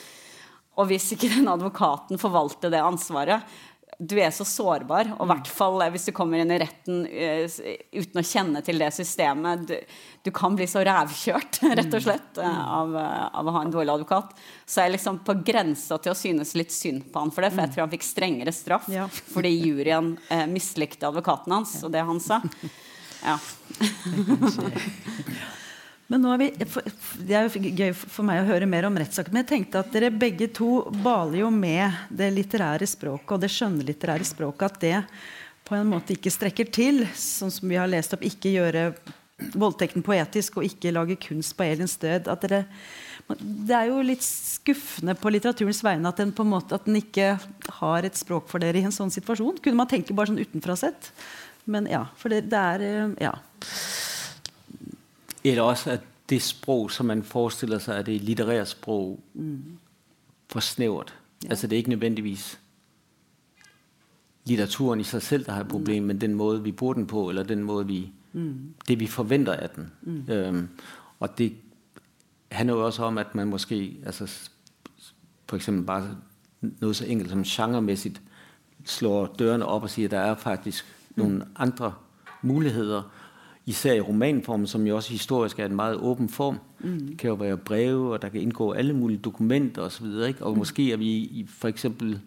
[0.78, 3.44] Og hvis ikke den advokaten forvalter det ansvaret
[3.98, 7.50] Du er så sårbar, og i hvert fall hvis du kommer inn i retten eh,
[7.98, 9.64] uten å kjenne til det systemet.
[9.66, 9.74] Du,
[10.28, 13.74] du kan bli så rævkjørt, rett og slett, eh, av, eh, av å ha en
[13.74, 14.38] dårlig advokat.
[14.70, 17.56] Så jeg er liksom på grensa til å synes litt synd på han for det,
[17.56, 19.10] for jeg tror han fikk strengere straff Ja.
[19.34, 22.44] fordi juryen eh, mislikte advokaten hans og det han sa.
[23.18, 23.34] Ja.
[26.08, 26.48] Men nå er vi,
[27.28, 29.34] Det er jo gøy for meg å høre mer om rettssaken.
[29.36, 33.52] Men jeg tenkte at dere begge to baler jo med det litterære språket og det
[33.52, 34.72] skjønnlitterære språket.
[34.72, 35.02] At det
[35.68, 37.04] på en måte ikke strekker til.
[37.12, 38.24] Sånn som vi har lest opp.
[38.24, 38.92] Ikke gjøre
[39.58, 42.32] voldtekten poetisk og ikke lage kunst på Elins død.
[42.32, 42.64] At dere,
[43.38, 47.02] det er jo litt skuffende på litteraturens vegne at den, på en måte, at den
[47.02, 47.36] ikke
[47.82, 49.60] har et språk for dere i en sånn situasjon.
[49.60, 51.12] Kunne man tenke bare sånn utenfra sett.
[51.68, 53.36] Men ja, for det, det er eh, ja.
[55.52, 59.20] Eller også at det sprog, som man forestiller sig, er det litterære sprog,
[60.50, 61.16] for snævert.
[61.44, 61.50] Ja.
[61.50, 62.60] Altså det er ikke nødvendigvis
[64.46, 67.30] litteraturen i sig selv, der har et problem, men den måde, vi bruger den på,
[67.30, 68.12] eller den måde, vi,
[68.88, 69.92] det vi forventer af den.
[70.30, 70.68] Øhm,
[71.20, 71.56] og det
[72.52, 74.50] handler jo også om, at man måske, altså
[75.50, 76.18] for eksempel bare
[76.62, 78.22] noget så enkelt som genremæssigt,
[78.86, 81.94] slår dørene op og siger, at der er faktisk nogle andre
[82.42, 83.04] muligheder,
[83.68, 86.60] især i romanformen, som jo også historisk er en meget åben form.
[86.80, 87.00] Mm.
[87.00, 90.06] Det kan jo være breve, og der kan indgå alle mulige dokumenter osv.
[90.06, 90.58] Og, Og mm.
[90.58, 92.20] måske er vi i, for eksempel,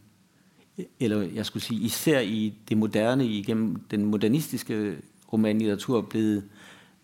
[1.00, 4.96] eller jeg skulle sige, især i det moderne, igennem den modernistiske
[5.32, 6.42] romanlitteratur, blevet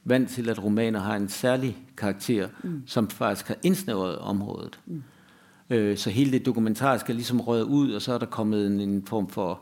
[0.04, 2.82] vant til, at romaner har en særlig karakter, mm.
[2.86, 4.80] som faktisk har indsnævret området.
[4.86, 5.02] Mm.
[5.70, 8.80] Øh, så hele det dokumentariske er ligesom røget ud, og så er der kommet en,
[8.80, 9.60] en form for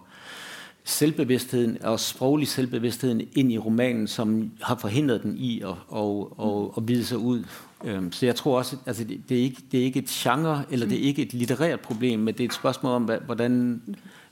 [0.84, 6.02] selvbevidstheden og sproglig selvbevidstheden inn i romanen, som har forhindret den i å, å,
[6.36, 7.46] å, å vide seg ut.
[7.84, 10.64] Um, Så jeg tror også, altså det, det, er ikke, det er ikke et genre,
[10.70, 13.56] eller det er ikke et litterært problem, men det er et spørsmål om, hvordan,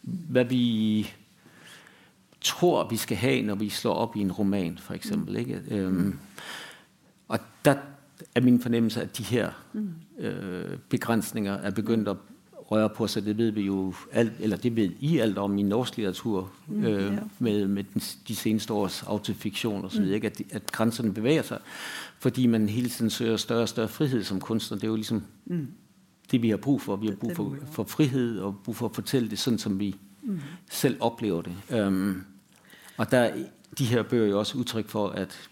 [0.03, 1.09] hva vi
[2.41, 5.41] tror, vi skal ha når vi slår opp i en roman, for eksempel.
[7.29, 7.77] Og der
[8.35, 9.51] er min fornemmelse, at de her
[10.19, 12.17] øh, begrænsninger er begyndt at
[12.73, 13.25] røre på sig.
[13.25, 16.85] Det ved vi jo alt, eller det ved I alt om i norsk litteratur, øh,
[16.85, 17.19] ja.
[17.39, 20.27] med, med den, de seneste års autofiktion ikke?
[20.27, 21.59] At, at grænserne bevæger sig,
[22.19, 24.79] fordi man hele tiden søger større og større frihed som kunstner.
[24.79, 25.23] Det er jo ligesom
[26.31, 26.97] det, vi har brug for.
[26.97, 29.97] Vi har brug for, for frihed og brug for at fortælle det sådan, som vi
[30.71, 31.87] selv oplever det.
[31.87, 32.25] Um,
[32.97, 33.35] og der er
[33.79, 35.51] de her bøger jo også udtryk for, at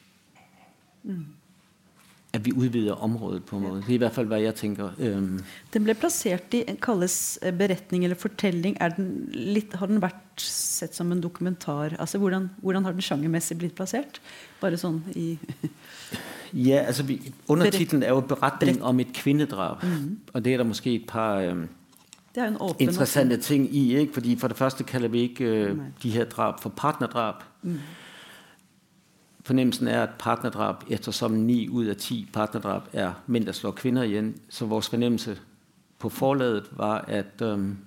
[2.32, 3.80] at vi udvider området på en måte.
[3.82, 4.92] Det er i hvert fall hva jeg tenker.
[5.02, 5.40] Um,
[5.74, 8.76] Den ble plassert i kalles eh, beretning eller fortelling.
[8.80, 11.96] Er den litt, har den vært sett som en dokumentar?
[11.98, 14.22] Altså, hvordan, hvordan har den sjangermessig blitt plassert?
[14.62, 15.32] Bare sånn i
[16.68, 17.02] ja, altså
[17.50, 19.82] Undertittelen er jo beretning om et kvindedrab,
[20.32, 21.66] og det er der måske et par um,
[22.34, 24.20] Det er en åpen interessante ting i, ikke?
[24.20, 27.42] Fordi for det første kalder vi ikke uh, de her drap for partnerdrap.
[27.42, 27.99] partnerdrab.
[29.50, 34.06] Fornemmelsen er, at partnerdrab, ettersom 9 ut av 10 partnerdrab er menn der slår kvinner
[34.06, 35.34] igjen, så vores fornemmelse
[35.98, 37.78] på forlaget var, at, um,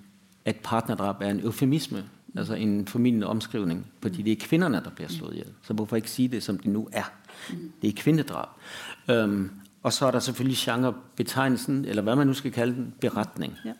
[0.44, 2.04] at partnerdrab er en eufemisme,
[2.36, 5.48] altså en formidlende omskrivning, fordi det er kvinderne, der slått slået hjel.
[5.62, 7.12] Så hvorfor ikke sige det, som det nu er?
[7.82, 8.48] Det er kvinnedrap.
[9.12, 9.50] Um,
[9.82, 13.56] og så er der selvfølgelig genrebetegnelsen, eller hva man nu skal kalde den, beretning.
[13.64, 13.72] Ja.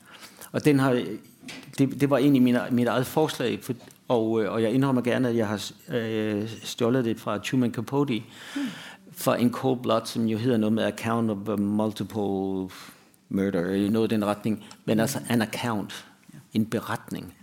[0.53, 1.05] Og den har,
[1.79, 3.75] det, det var egentlig mitt mit eget forslag, for,
[4.09, 8.23] og, øh, og jeg innrømmer gerne, at jeg har øh, stjålet det fra Truman Capote,
[9.13, 12.69] fra en Cold Blood, som jo hedder noe med Account of Multiple
[13.29, 16.07] Murder, noget i den retning, men altså an account,
[16.53, 17.35] en beretning.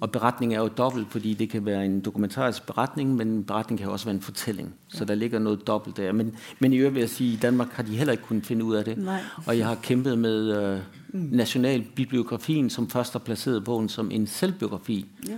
[0.00, 3.80] Og beretning er jo dobbelt, fordi det kan være en dokumentarisk beretning, men en beretning
[3.80, 4.74] kan også være en fortelling.
[4.88, 6.12] Så der ligger noe dobbelt der.
[6.12, 8.64] Men, men i øvrigt vil jeg at i Danmark har de heller ikke kunnet finne
[8.64, 8.98] ut av det.
[8.98, 9.18] Nei.
[9.46, 10.80] Og jeg har kæmpet med øh,
[11.12, 15.06] Nationalbibliografien, som først har placeret bogen som en selvbiografi.
[15.28, 15.36] Ja.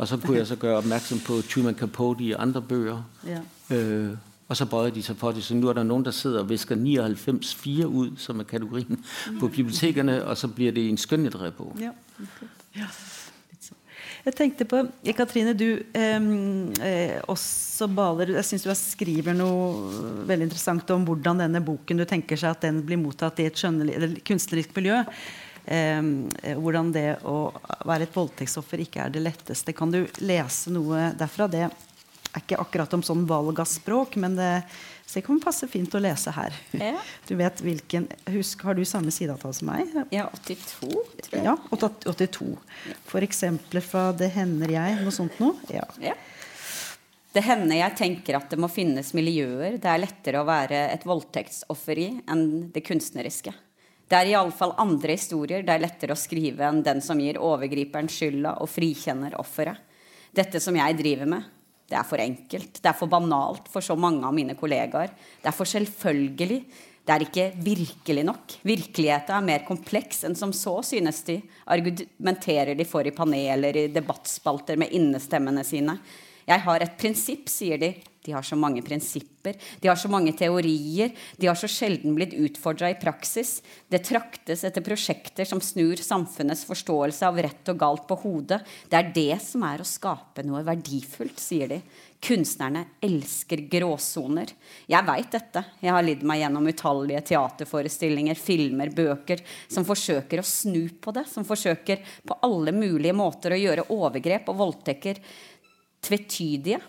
[0.00, 3.02] Og så kunne jeg så gøre opmærksom på Truman Capote og andre bøger.
[3.26, 3.76] Ja.
[3.76, 4.16] Øh,
[4.48, 5.44] og så bøjede de sig for det.
[5.44, 9.04] Så nu er der nogen, der sidder og visker 99-4 ud, som er kategorien
[9.40, 12.46] på bibliotekerne, og så bliver det en skønlitterær Ja, okay.
[12.76, 12.86] ja.
[14.24, 14.82] Jeg tenkte på,
[15.16, 21.62] Katrine, du eh, også baler Jeg syns du skriver noe veldig interessant om hvordan denne
[21.64, 25.00] boken du tenker seg at den blir mottatt i et kunstnerisk miljø.
[25.70, 27.52] Em, eh, hvordan det å
[27.86, 29.70] være et voldtektsoffer ikke er det letteste.
[29.76, 31.46] Kan du lese noe derfra?
[31.46, 34.50] Det er ikke akkurat om sånn valg av språk, men det
[35.10, 36.54] Så det kan passe fint å lese her.
[36.70, 36.92] Ja.
[37.26, 39.90] Du vet hvilken, husk, Har du samme sideavtale som meg?
[40.14, 40.90] Ja, 82,
[41.26, 41.44] tror jeg.
[41.44, 42.52] Ja, 82.
[43.06, 45.54] For eksempler fra 'Det hender jeg', noe sånt noe?
[45.70, 45.86] Ja.
[45.98, 46.14] Ja.
[47.32, 51.06] Det hender jeg tenker at det må finnes miljøer det er lettere å være et
[51.06, 53.54] voldtektsoffer i enn det kunstneriske.
[54.10, 58.10] Det er iallfall andre historier det er lettere å skrive enn den som gir overgriperen
[58.10, 59.78] skylda og frikjenner offeret.
[60.34, 61.46] Dette som jeg driver med,
[61.90, 62.80] det er for enkelt.
[62.82, 65.14] Det er for banalt for så mange av mine kollegaer.
[65.42, 66.58] Det er for selvfølgelig.
[67.06, 68.56] Det er ikke virkelig nok.
[68.66, 71.38] Virkeligheten er mer kompleks enn som så, synes de.
[71.70, 75.96] Argumenterer de for i paneler, i debattspalter med innestemmene sine.
[76.50, 77.94] Jeg har et prinsipp, sier de.
[78.24, 79.56] De har så mange prinsipper.
[79.80, 81.14] De har så mange teorier.
[81.40, 83.60] De har så sjelden blitt utfordra i praksis.
[83.88, 88.60] Det traktes etter prosjekter som snur samfunnets forståelse av rett og galt på hodet.
[88.92, 91.80] Det er det som er å skape noe verdifullt, sier de.
[92.20, 94.52] Kunstnerne elsker gråsoner.
[94.92, 95.64] Jeg veit dette.
[95.80, 101.24] Jeg har lidd meg gjennom utallige teaterforestillinger, filmer, bøker som forsøker å snu på det.
[101.32, 105.24] Som forsøker på alle mulige måter å gjøre overgrep og voldtekter
[106.04, 106.80] tvetydige.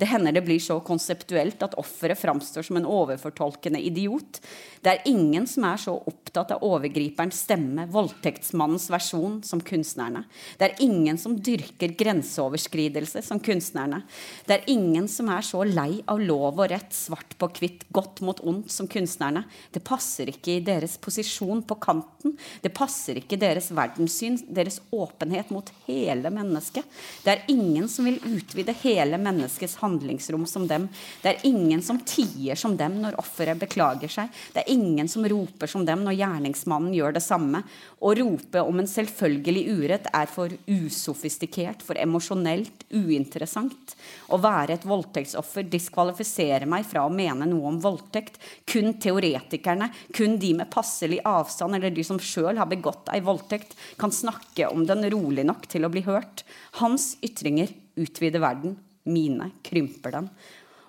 [0.00, 4.40] Det hender det blir så konseptuelt at offeret framstår som en overfortolkende idiot.
[4.80, 10.22] Det er ingen som er så opptatt av overgriperens stemme, voldtektsmannens versjon, som kunstnerne.
[10.56, 14.00] Det er ingen som dyrker grenseoverskridelse som kunstnerne.
[14.48, 18.22] Det er ingen som er så lei av lov og rett, svart på hvitt, godt
[18.24, 19.44] mot ondt som kunstnerne.
[19.68, 22.38] Det passer ikke i deres posisjon på kanten.
[22.64, 26.88] Det passer ikke i deres verdenssyn, deres åpenhet mot hele mennesket.
[27.20, 30.88] Det er ingen som vil utvide hele menneskets handlingsrom som dem.
[31.22, 34.30] Det er ingen som tier som dem når offeret beklager seg.
[34.54, 37.62] Det er ingen som roper som dem når gjerningsmannen gjør det samme.
[38.00, 43.96] Å rope om en selvfølgelig urett er for usofistikert, for emosjonelt uinteressant.
[44.30, 48.38] Å være et voldtektsoffer diskvalifiserer meg fra å mene noe om voldtekt.
[48.70, 53.76] Kun teoretikerne, kun de med passelig avstand eller de som sjøl har begått ei voldtekt,
[54.00, 56.44] kan snakke om den rolig nok til å bli hørt.
[56.80, 58.78] Hans ytringer utvider verden.
[59.08, 60.28] Mine krymper den.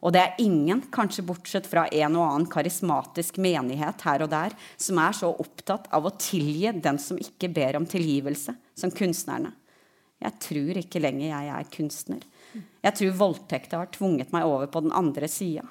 [0.02, 4.56] Og det er ingen, kanskje bortsett fra en og annen karismatisk menighet her og der,
[4.82, 9.54] som er så opptatt av å tilgi den som ikke ber om tilgivelse, som kunstnerne.
[10.22, 12.26] Jeg tror ikke lenger jeg er kunstner.
[12.82, 15.66] Jeg tror voldtekta har tvunget meg over på den andre sida.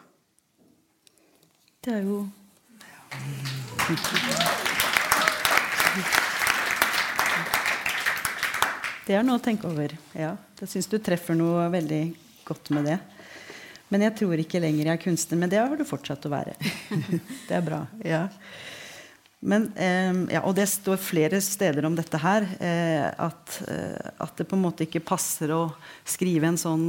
[1.83, 2.23] Det er jo
[9.07, 9.91] Det er noe å tenke over.
[10.15, 12.05] Ja, jeg syns du treffer noe veldig
[12.49, 12.99] godt med det.
[13.91, 15.41] Men jeg tror ikke lenger jeg er kunstner.
[15.41, 16.55] Men det har du fortsatt å være.
[17.49, 17.85] det er bra.
[18.07, 18.27] ja.
[19.41, 22.45] Men, eh, ja, og det står flere steder om dette her.
[22.61, 25.63] Eh, at, eh, at, det på en måte ikke passer å
[26.05, 26.87] skrive en sånn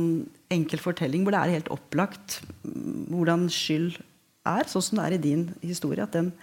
[0.51, 3.95] enkel fortelling hvor det er helt opplagt hvordan skyld
[4.43, 6.03] er, sånn som det er i din historie.
[6.03, 6.33] At den,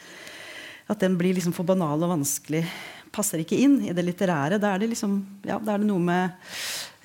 [0.89, 2.65] at den blir liksom for banal og vanskelig.
[3.13, 4.61] Passer ikke inn i det litterære.
[4.63, 6.49] Da er det, liksom, ja, da er det noe med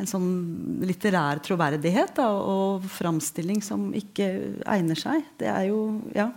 [0.01, 0.29] en sånn
[0.88, 4.29] litterær troverdighet da, og framstilling som ikke
[4.65, 5.27] egner seg.
[5.39, 5.84] Det er jo
[6.15, 6.32] Ja.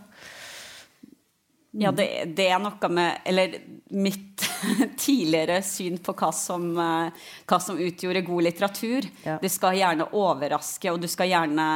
[1.76, 3.58] Ja, det, det, er noe med Eller
[3.92, 4.40] mitt
[4.96, 9.08] tidligere syn på hva som, eh, hva som utgjorde god litteratur.
[9.26, 9.36] Ja.
[9.42, 11.66] Du skal gjerne overraske, og du skal gjerne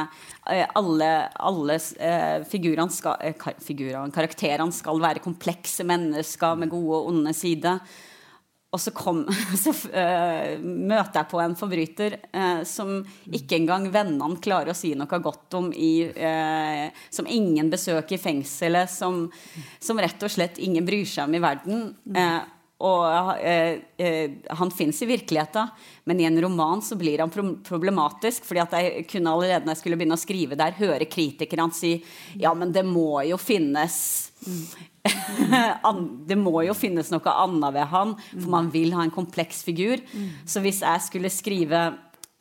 [0.49, 7.11] eh, Alle, alle eh, figurene skal, figurene, karakterene skal være komplekse mennesker med gode og
[7.13, 7.83] onde sider.
[8.71, 9.25] Og så, kom,
[9.63, 14.93] så uh, møter jeg på en forbryter uh, som ikke engang vennene klarer å si
[14.95, 19.25] noe godt om, i, uh, som ingen besøker i fengselet, som,
[19.79, 21.83] som, rett og slett ingen bryr seg om i verden.
[22.81, 23.03] og
[24.57, 25.67] han fins i virkeligheten,
[26.09, 28.47] men i en roman så blir han pro problematisk.
[28.47, 31.99] fordi at jeg kunne allerede når jeg skulle begynne å skrive der, høre kritikerne si
[32.39, 33.99] ja, men det må jo finnes
[36.29, 40.01] det må jo finnes noe annet ved han, for man vil ha en kompleks figur.
[40.45, 41.85] Så hvis jeg skulle skrive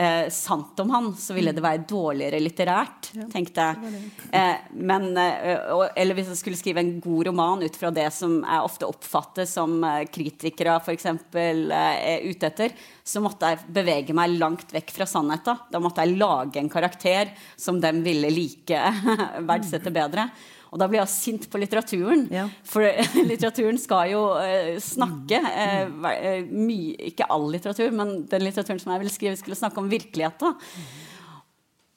[0.01, 3.95] eh, sant om han, så ville det være dårligere litterært, tenkte jeg.
[4.37, 5.65] Eh, men, eh,
[5.97, 9.49] eller hvis jeg skulle skrive en god roman ut fra det som jeg ofte oppfatter
[9.49, 10.97] som eh, kritikere f.eks.
[11.01, 15.67] eksempel er ute etter, så måtte jeg bevege meg langt vekk fra sannheten.
[15.73, 18.87] Da måtte jeg lage en karakter som de ville like,
[19.51, 20.31] verdsette bedre.
[20.71, 22.27] Og da blir jeg sint på litteraturen.
[22.31, 22.47] Ja.
[22.67, 22.87] For
[23.31, 25.43] litteraturen skal jo uh, snakke.
[25.43, 29.91] Uh, mye, ikke all litteratur, men den litteraturen som jeg ville skrive, skulle snakke om
[29.91, 30.59] virkeligheten.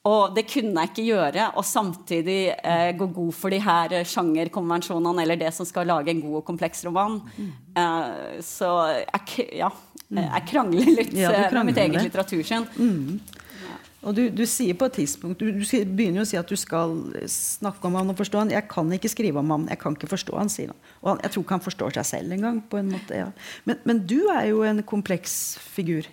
[0.04, 5.24] Og det kunne jeg ikke gjøre, og samtidig eh, gå god for de her sjangerkonvensjonene
[5.24, 7.22] eller det som skal lage en god og kompleks roman.
[7.40, 9.70] Eh, så jeg, ja,
[10.12, 12.68] jeg krangler litt ja, krangler med mitt eget litteratursyn.
[12.76, 13.22] Mm.
[14.04, 16.58] Og du, du, sier på et tidspunkt du, du, begynner jo å si at du
[16.60, 16.96] skal
[17.32, 18.52] snakke om han og forstå han.
[18.52, 20.82] 'Jeg kan ikke skrive om han, jeg kan ikke forstå han', sier han.
[21.02, 22.60] Og han, jeg tror ikke han forstår seg selv engang.
[22.80, 23.30] en måte, ja.
[23.64, 26.10] men, men, du er jo en kompleks figur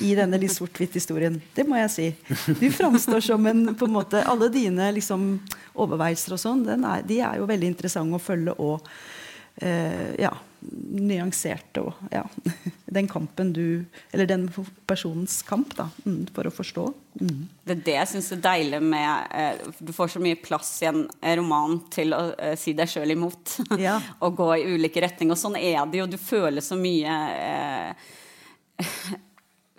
[0.00, 1.40] i denne litt sort-hvitt-historien.
[1.54, 2.06] Det må jeg si.
[2.60, 5.40] Du framstår som en på en måte, Alle dine liksom,
[5.74, 8.88] overveielser og sånn, de er jo veldig interessante å følge og
[9.60, 10.32] eh, ja,
[10.70, 11.82] nyanserte.
[11.82, 12.22] Og, ja,
[12.98, 14.48] den kampen du Eller den
[14.86, 16.86] personens kamp da, mm, for å forstå.
[17.20, 17.48] Mm.
[17.64, 20.88] Det er det jeg syns er deilig med eh, Du får så mye plass i
[20.90, 21.04] en
[21.40, 23.58] roman til å eh, si deg sjøl imot.
[23.82, 23.96] Ja.
[24.22, 25.34] og gå i ulike retninger.
[25.34, 26.08] Og sånn er det jo.
[26.10, 28.08] Du føler så mye eh,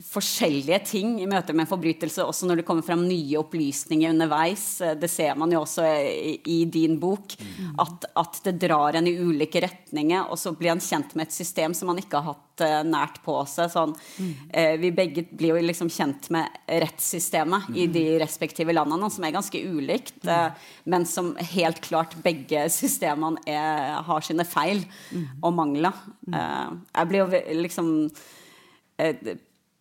[0.04, 4.66] forskjellige ting i møte med forbrytelse, også når det kommer frem nye opplysninger underveis.
[4.99, 7.36] Det ser man jo også i, din bok.
[7.82, 11.36] At, at, det drar en i ulike retninger, og så blir en kjent med et
[11.36, 13.72] system som man ikke har hatt uh, nært på seg.
[13.74, 19.26] Sånn, uh, vi begge blir jo liksom kjent med rettssystemet i de respektive landene, som
[19.26, 20.28] er ganske ulikt,
[20.89, 24.84] men som helt klart begge systemene er, har sine feil
[25.41, 25.95] og mangler.
[26.28, 27.89] jeg blir jo liksom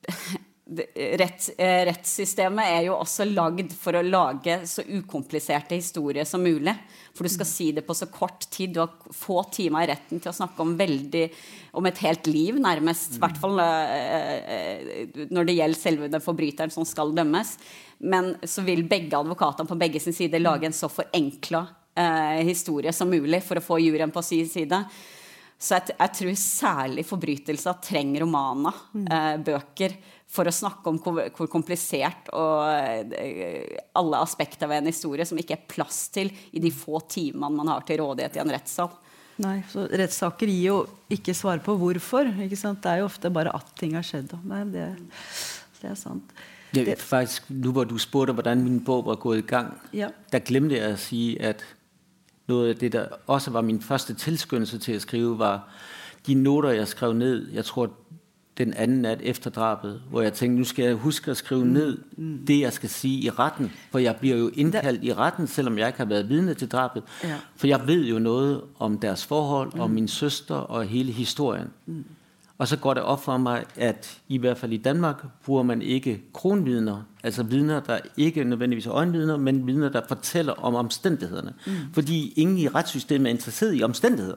[0.72, 6.72] Rett, eh, rettssystemet er jo også lagd for å lage så ukompliserte historier som mulig.
[7.12, 8.72] For du skal si det på så kort tid.
[8.72, 11.26] Du har få timer i retten til å snakke om, veldig,
[11.76, 13.18] om et helt liv, nærmest.
[13.18, 17.57] I hvert fall eh, eh, når det gjelder selve den forbryteren som skal dømmes.
[18.07, 21.66] Men så vil begge advokatene på begge sin side lage en så forenkla
[21.98, 24.84] eh, historie som mulig for å få juryen på sin side.
[25.62, 29.06] Så jeg, jeg, tror særlig forbrytelser trenger romaner, mm.
[29.06, 29.94] eh, bøker,
[30.32, 35.38] for å snakke om hvor, hvor komplisert og eh, alle aspekter ved en historie som
[35.38, 38.90] ikke er plass til i de få timene man har til rådighet i en rettssal.
[39.42, 40.78] Nei, så Rettssaker gir jo
[41.12, 42.28] ikke svar på hvorfor.
[42.44, 42.82] ikke sant?
[42.84, 44.34] Det er jo ofte bare at ting har skjedd.
[44.48, 44.88] Nei, det,
[45.80, 46.34] det er sant.
[46.72, 50.08] Det, faktisk, Nå hvor du spurte hvordan min bok var gått i gang, ja.
[50.32, 51.64] da glemte jeg å si at
[52.47, 55.68] noget af det, der også var min første tilskyndelse til at skrive, var
[56.26, 57.51] de noter, jeg skrev ned.
[57.53, 57.90] Jeg tror,
[58.59, 61.99] den anden nat efter drabet, hvor jeg tænkte, nu skal jeg huske at skrive ned
[62.16, 62.47] mm.
[62.47, 63.72] det, jeg skal sige i retten.
[63.90, 67.03] For jeg bliver jo indkaldt i retten, selvom jeg ikke har været vidne til drabet.
[67.24, 67.38] Ja.
[67.57, 69.80] For jeg ved jo noget om deres forhold, mm.
[69.80, 71.68] om min søster og hele historien.
[71.86, 72.05] Mm.
[72.62, 75.82] Og så går det op for mig, at i hvert fald i Danmark bruger man
[75.82, 81.52] ikke kronvidner, altså vidner, der ikke nødvendigvis er øjenvidner, men vidner, der fortæller om omstændighederne.
[81.66, 81.72] Mm.
[81.92, 84.36] Fordi ingen i retssystemet er interesseret i omstændigheder.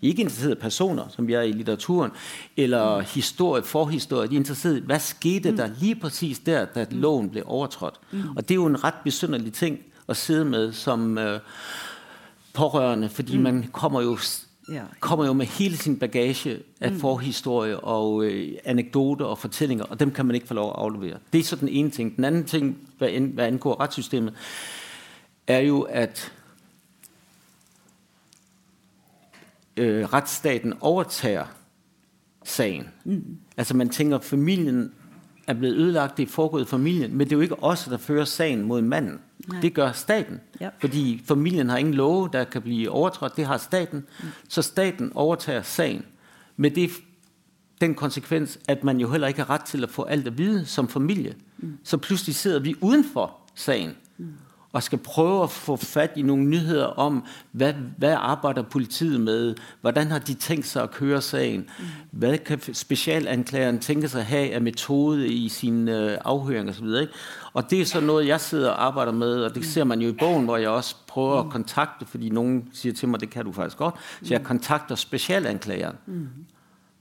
[0.00, 2.10] De er ikke interesseret i personer, som vi er i litteraturen,
[2.56, 3.04] eller mm.
[3.14, 4.28] historie, forhistorie.
[4.28, 5.56] De er interesseret i, hvad skete mm.
[5.56, 7.00] der lige præcis der, da mm.
[7.00, 8.00] loven blev overtrådt.
[8.10, 8.22] Mm.
[8.36, 11.40] Og det er jo en ret besynderlig ting at sidde med som øh,
[12.52, 13.42] pårørende, fordi mm.
[13.42, 14.18] man kommer jo.
[15.00, 17.00] Kommer jo med hele sin bagage af mm.
[17.00, 21.18] forhistorie og øh, anekdoter og fortællinger, og dem kan man ikke få lov at aflevere.
[21.32, 22.16] Det er så den ene ting.
[22.16, 24.34] Den anden ting, hvad, an, hvad angår retssystemet,
[25.46, 26.32] er jo, at
[29.76, 31.44] øh, retsstaten overtager
[32.44, 32.88] sagen.
[33.04, 33.36] Mm.
[33.56, 34.92] Altså man tænker, familien
[35.46, 37.96] er blevet ødelagt, det er foregået i familien, men det er jo ikke os, der
[37.96, 39.20] fører sagen mod manden.
[39.48, 39.60] Nej.
[39.60, 40.70] Det gør staten, ja.
[40.80, 43.36] fordi familien har ingen love, der kan blive overtrådt.
[43.36, 44.28] Det har staten, mm.
[44.48, 46.04] så staten overtager sagen.
[46.56, 46.90] Med det,
[47.80, 50.66] den konsekvens, at man jo heller ikke har ret til at få alt at vide
[50.66, 51.34] som familie.
[51.58, 51.78] Mm.
[51.84, 53.90] Så pludselig sidder vi uden for sagen.
[54.18, 54.34] Mm
[54.74, 59.54] og skal prøve at få fat i nogle nyheder om, hvad, hvad arbejder politiet med,
[59.80, 61.68] hvordan har de tænkt sig at køre sagen,
[62.10, 66.84] hvad kan specialanklageren tænke sig at have af metode i sin øh, afhøring osv.
[66.84, 67.08] Ikke?
[67.52, 70.08] Og det er så noget, jeg sidder og arbejder med, og det ser man jo
[70.08, 73.44] i bogen, hvor jeg også prøver at kontakte, fordi nogen siger til mig, det kan
[73.44, 75.96] du faktisk godt, så jeg kontakter specialanklageren.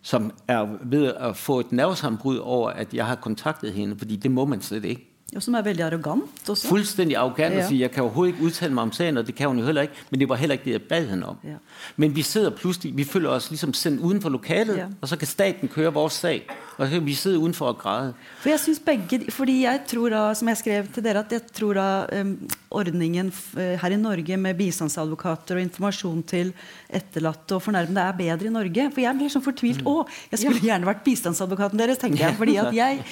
[0.02, 4.32] Som er ved at få et nervesambrud over, at jeg har kontaktet hende, fordi det
[4.32, 5.13] må man slet ikke.
[5.36, 6.68] Og som er veldig arrogant også.
[6.70, 9.48] Fullstendig arrogant og sier jeg kan overhovedet ikke uttale meg om saken', og det kan
[9.48, 11.38] hun jo heller ikke, men det var heller ikke det, jeg bad henne om.
[11.44, 11.58] Ja.
[11.98, 14.88] Men vi sitter plutselig, vi føler oss liksom sendt utenfor lokalet, ja.
[15.02, 16.54] og så kan staten køre vår sak.
[16.78, 18.14] og så vi sidde udenfor og græde.
[18.42, 21.42] For jeg synes begge, fordi jeg tror da, som jeg skrev til dere, at jeg
[21.54, 26.54] tror da um, ordningen her i Norge med bistandsadvokater og informasjon til
[26.90, 28.88] etterlatte og fornærmede er bedre i Norge.
[28.94, 29.84] For jeg blir sånn fortvilt.
[29.84, 29.92] Mm.
[29.92, 32.38] Å, jeg skulle gjerne vært bistandsadvokaten deres, tenker jeg.
[32.40, 33.04] fordi at jeg,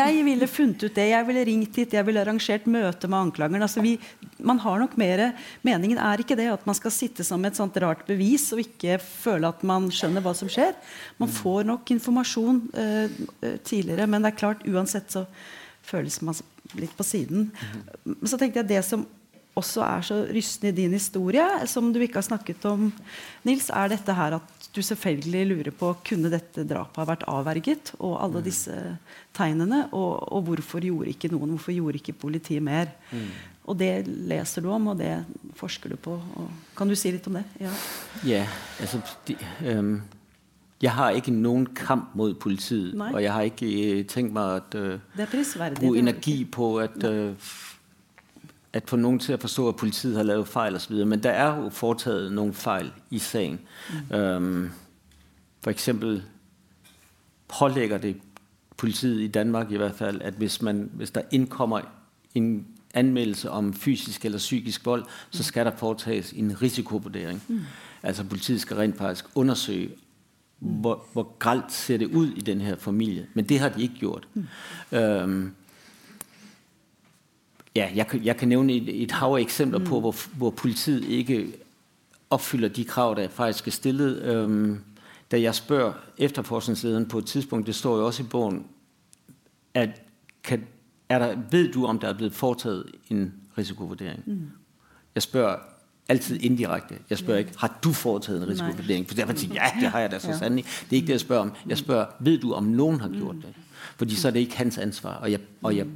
[0.00, 1.08] jeg ville funnet ut det.
[1.12, 3.62] Jeg ville ringt hit, jeg ville arrangert møte med anklageren.
[3.66, 3.94] Altså vi,
[4.38, 5.22] man har nok mer,
[5.66, 8.98] Meningen er ikke det at man skal sitte som et sånt rart bevis og ikke
[9.02, 10.74] føle at man skjønner hva som skjer.
[11.20, 13.20] Man får nok informasjon uh,
[13.66, 15.26] tidligere, men det er klart uansett så
[15.86, 16.36] føles man
[16.78, 17.50] litt på siden.
[18.04, 18.26] Mm.
[18.28, 19.06] så tenkte jeg det som
[19.58, 22.90] også er så rystende i din historie, som du ikke har snakket om,
[23.46, 27.94] Nils, er dette her at du selvfølgelig lurer på kunne dette drapet ha vært avverget,
[27.98, 28.74] og alle disse
[29.36, 32.92] tegnene, og, og hvorfor gjorde ikke noen, hvorfor gjorde ikke politiet mer?
[33.10, 33.26] Mm.
[33.70, 35.12] Og det leser du om, og det
[35.58, 36.16] forsker du på.
[36.78, 37.44] kan du si litt om det?
[37.60, 37.74] Ja,
[38.26, 38.46] ja
[38.80, 39.38] altså de,
[39.74, 40.00] um
[40.80, 43.10] jeg har ikke noen kamp mot politiet, Nei.
[43.12, 45.18] og jeg har ikke tenkt meg å uh,
[45.76, 47.50] bruke energi på at uh,
[48.72, 51.56] at få nogen til at forstå, at politiet har lavet fejl osv., men der er
[51.56, 53.60] jo foretaget nogle fejl i sagen.
[54.10, 54.16] Mm.
[54.16, 54.70] Øhm,
[55.62, 56.22] for eksempel
[57.58, 58.16] pålægger det
[58.76, 61.80] politiet i Danmark i hvert fald, at hvis, man, hvis der indkommer
[62.34, 67.42] en anmeldelse om fysisk eller psykisk vold, så skal der foretages en risikovurdering.
[67.48, 67.60] Mm.
[68.02, 69.90] Altså politiet skal rent faktisk undersøge,
[70.58, 73.26] hvor, hvor gralt ser det ud i den her familie.
[73.34, 74.28] Men det har de ikke gjort.
[74.34, 74.46] Mm.
[74.98, 75.54] Øhm,
[77.76, 79.84] Ja, jeg, jeg kan nævne et, et hav af eksempler mm.
[79.84, 81.52] på, hvor, hvor politiet ikke
[82.30, 84.22] opfylder de krav, der faktisk er stillet.
[84.22, 84.80] Øhm,
[85.30, 88.66] da jeg spørger efterforskningslederen på et tidspunkt, det står jo også i bogen,
[89.74, 90.02] at
[90.44, 90.66] kan,
[91.08, 94.22] er der, ved du, om der er blevet foretaget en risikovurdering?
[94.26, 94.50] Mm.
[95.14, 95.56] Jeg spørger
[96.08, 96.94] altid indirekte.
[97.10, 99.08] Jeg spørger ikke, har du foretaget en risikovurdering?
[99.08, 100.64] For derfor siger ja, det har jeg da så sandelig.
[100.64, 101.52] Det er ikke det, jeg spørger om.
[101.68, 103.54] Jeg spørger, ved du, om nogen har gjort det?
[103.96, 105.86] Fordi så er det ikke hans ansvar, og jeg, og jeg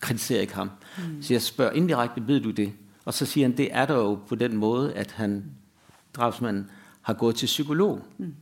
[0.00, 0.70] kritiserer ikke ham.
[0.98, 1.22] Mm.
[1.22, 2.72] Så jeg spørger indirekte, ved du det?
[3.04, 5.44] Og så sier han, det er der jo på den måte at han,
[6.16, 6.70] drapsmannen
[7.02, 8.00] har gått til psykolog.
[8.18, 8.34] Mm.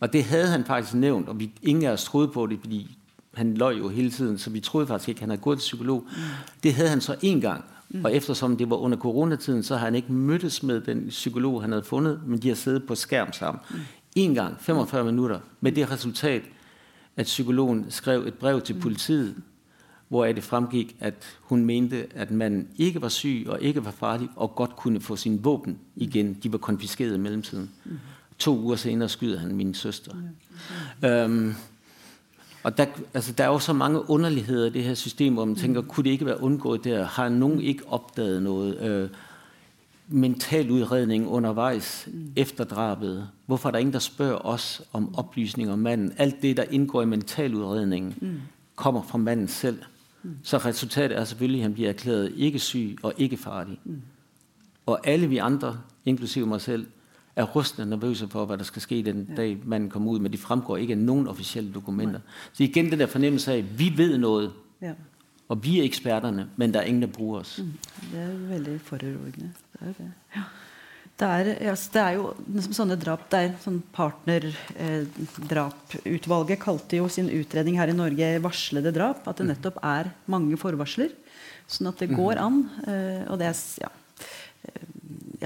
[0.00, 2.96] Og det havde han faktisk nævnt, og vi, ingen av oss trodde på det, fordi
[3.34, 6.06] han løg jo hele tiden, så vi trodde faktisk ikke, han hadde gått til psykolog.
[6.62, 7.64] Det havde han så en gang,
[8.04, 11.72] og eftersom det var under coronatiden, så har han ikke møttes med den psykolog, han
[11.72, 13.60] hadde fundet, men de har siddet på skærm sammen.
[13.70, 13.76] Mm.
[14.16, 16.42] En gang, 45 minutter, med det resultat,
[17.16, 19.34] at psykologen skrev et brev til politiet,
[20.14, 24.28] hvoraf det fremgik, at hun mente, at man ikke var syg og ikke var farlig,
[24.36, 26.34] og godt kunne få sine våben igen.
[26.42, 27.70] De var konfiskeret i mellemtiden.
[28.38, 30.12] To uger senere skyder han min søster.
[31.26, 31.54] Um,
[32.62, 35.56] og der, altså, der er jo så mange underligheder i det her system, hvor man
[35.56, 37.04] tænker, kunne det ikke være undgået der?
[37.04, 39.04] Har nogen ikke opdaget noget?
[39.04, 39.10] Uh,
[40.08, 43.28] mental udredning undervejs efter drabet.
[43.46, 46.12] Hvorfor er der ingen, der spørger os om oplysninger om manden?
[46.16, 48.40] Alt det, der indgår i mentaludredningen, mm.
[48.76, 49.78] kommer fra manden selv.
[50.24, 50.36] Mm.
[50.42, 53.80] Så resultatet er selvfølgelig, at han bliver erklæret ikke syg og ikke farlig.
[53.84, 54.02] Mm.
[54.86, 56.86] Og alle vi andre, inklusive mig selv,
[57.36, 59.34] er rystende nervøse for, hvad der skal ske den ja.
[59.34, 62.12] dag, manden kommer ud, men det fremgår ikke af nogen officielle dokumenter.
[62.12, 62.28] Nej.
[62.52, 64.52] Så igen den der fornemmelse af, at vi ved noget,
[64.82, 64.92] ja.
[65.48, 67.58] og vi er eksperterne, men der er ingen, der bruger os.
[67.58, 67.72] Mm.
[68.12, 69.52] Det er veldig foruroligende.
[69.72, 70.12] Det er det.
[70.36, 70.42] Ja.
[71.14, 72.34] Det er, altså, det er, jo
[72.74, 78.90] sånne drap det er sånn Partnerdraputvalget eh, kalte jo sin utredning her i Norge 'varslede
[78.96, 79.22] drap'.
[79.22, 79.50] At det mm.
[79.52, 81.14] nettopp er mange forvarsler.
[81.70, 82.18] Sånn at det mm.
[82.18, 82.66] går an.
[82.82, 83.90] Eh, og det er ja,
[84.66, 84.82] eh,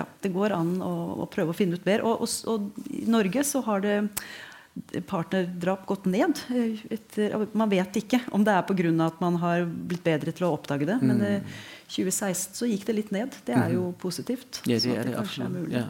[0.01, 2.01] ja, det går an å, å, prøve å finne ut mer.
[2.01, 4.09] Og, og, og, i Norge så har det
[5.05, 6.33] partnerdrap gått ned.
[6.49, 9.05] Eh, etter, man vet ikke om det er pga.
[9.05, 10.97] at man har blitt bedre til å oppdage det.
[11.03, 11.43] Men det,
[11.89, 13.35] 2016 så gikk det litt ned.
[13.47, 13.99] Det er jo mhm.
[14.01, 14.63] positivt.
[14.67, 15.73] Ja, det er det, absolutt.
[15.73, 15.89] Ja.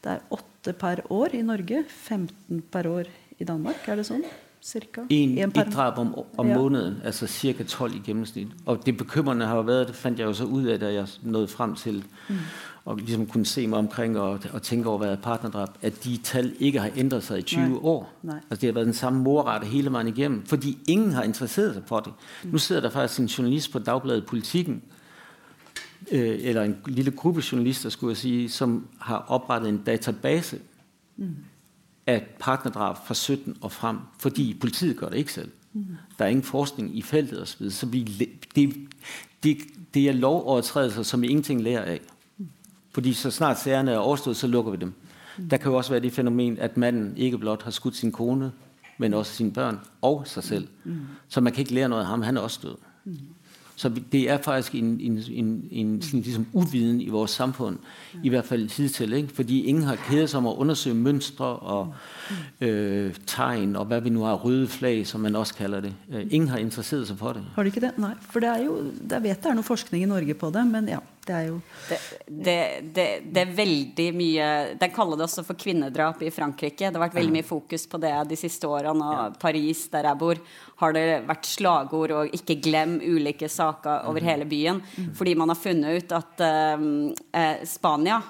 [0.00, 1.84] Det er åtte per år i Norge.
[1.88, 3.84] 15 per år i Danmark.
[3.88, 4.24] Er det sånn?
[4.60, 5.06] Cirka.
[5.08, 5.68] En, en per...
[5.68, 6.56] et drap om, om ja.
[6.58, 7.64] måneden, altså ca.
[7.64, 8.50] 12 i gjennomsnitt.
[8.68, 11.48] Og det bekymrende har vært, det fant jeg jo så ut av da jeg nådde
[11.48, 12.42] frem til mm
[12.84, 13.00] og
[13.32, 16.80] kunne se meg omkring og, og tenke over, hvad er partnerdrap, at de tall ikke
[16.80, 17.78] har ændret seg i 20 Nei.
[17.82, 18.08] år.
[18.22, 18.38] Nei.
[18.50, 20.42] Altså det har vært den samme morrette hele veien igjennom.
[20.46, 22.12] fordi ingen har interessert seg for det.
[22.44, 22.52] Mm.
[22.52, 24.82] Nå sitter der faktisk en journalist på Dagbladet Politikken,
[26.10, 30.58] øh, eller en lille gruppe journalister, skulle jeg sige, som har oprettet en database
[31.16, 31.36] mm.
[32.06, 35.50] af partnerdrab fra 17 og frem, fordi politiet gør det ikke selv.
[35.72, 35.86] Mm.
[36.18, 38.02] Der er ingen forskning i feltet osv., så vi,
[38.54, 38.74] det,
[39.42, 39.58] det,
[39.94, 42.00] det er lovovertrædelser, som vi ingenting lærer af.
[42.92, 44.92] Fordi så snart sagerne er overstået, så lukker vi dem.
[45.50, 48.52] Der kan jo også være det fænomen, at manden ikke blot har skudt sin kone,
[48.98, 50.68] men også sine børn og sig selv.
[50.84, 51.00] Mm.
[51.28, 52.76] Så man kan ikke lære noget af ham, han er også død.
[53.04, 53.18] Mm.
[53.80, 57.78] Så det er faktisk en, en, en, en ligesom uviden i vores samfund,
[58.22, 59.28] i hvert fald hidtil, ikke?
[59.28, 61.94] fordi ingen har kædet sig om at undersøge mønstre og
[62.60, 65.92] øh, tegn, og hvad vi nu har, røde flag, som man også kalder det.
[66.12, 67.44] Øh, ingen har interesseret sig for det.
[67.54, 67.92] Har de ikke det?
[67.98, 68.76] Nej, for det er jo,
[69.10, 71.60] jeg vet det er noe forskning i Norge på det, men ja, det er jo...
[71.88, 72.56] Det, det,
[72.96, 74.48] det, det er veldig mye,
[74.80, 76.88] de kaller det også for kvinnedrap i Frankrike.
[76.88, 80.20] Det har vært veldig mye fokus på det de siste årene, og Paris, der jeg
[80.20, 80.40] bor,
[80.80, 84.80] har det vært slagord og ikke glem ulike saker over hele byen,
[85.16, 88.20] fordi man har funnet ut at eh, Spania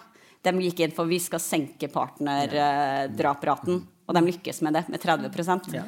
[0.42, 3.84] de gikk inn for vi skal senke partnerdrapraten.
[4.10, 5.30] Og de lykkes med det, med 30
[5.76, 5.84] ja.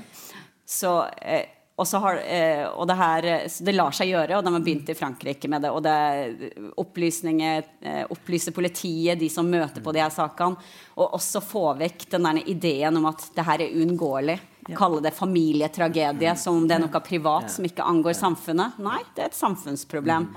[0.64, 3.26] Så, eh, og, så har, eh, og det, her,
[3.66, 5.72] det lar seg gjøre, og de har begynt i Frankrike med det.
[5.74, 10.60] Og det er opplysninger, eh, opplyser politiet, de som møter på de her sakene.
[10.94, 14.38] Og også få vekk den der ideen om at det her er uunngåelig.
[14.68, 14.76] Ja.
[14.78, 18.78] Kalle det familietragedie, som om det er noe privat som ikke angår samfunnet.
[18.78, 20.30] Nei, det er et samfunnsproblem.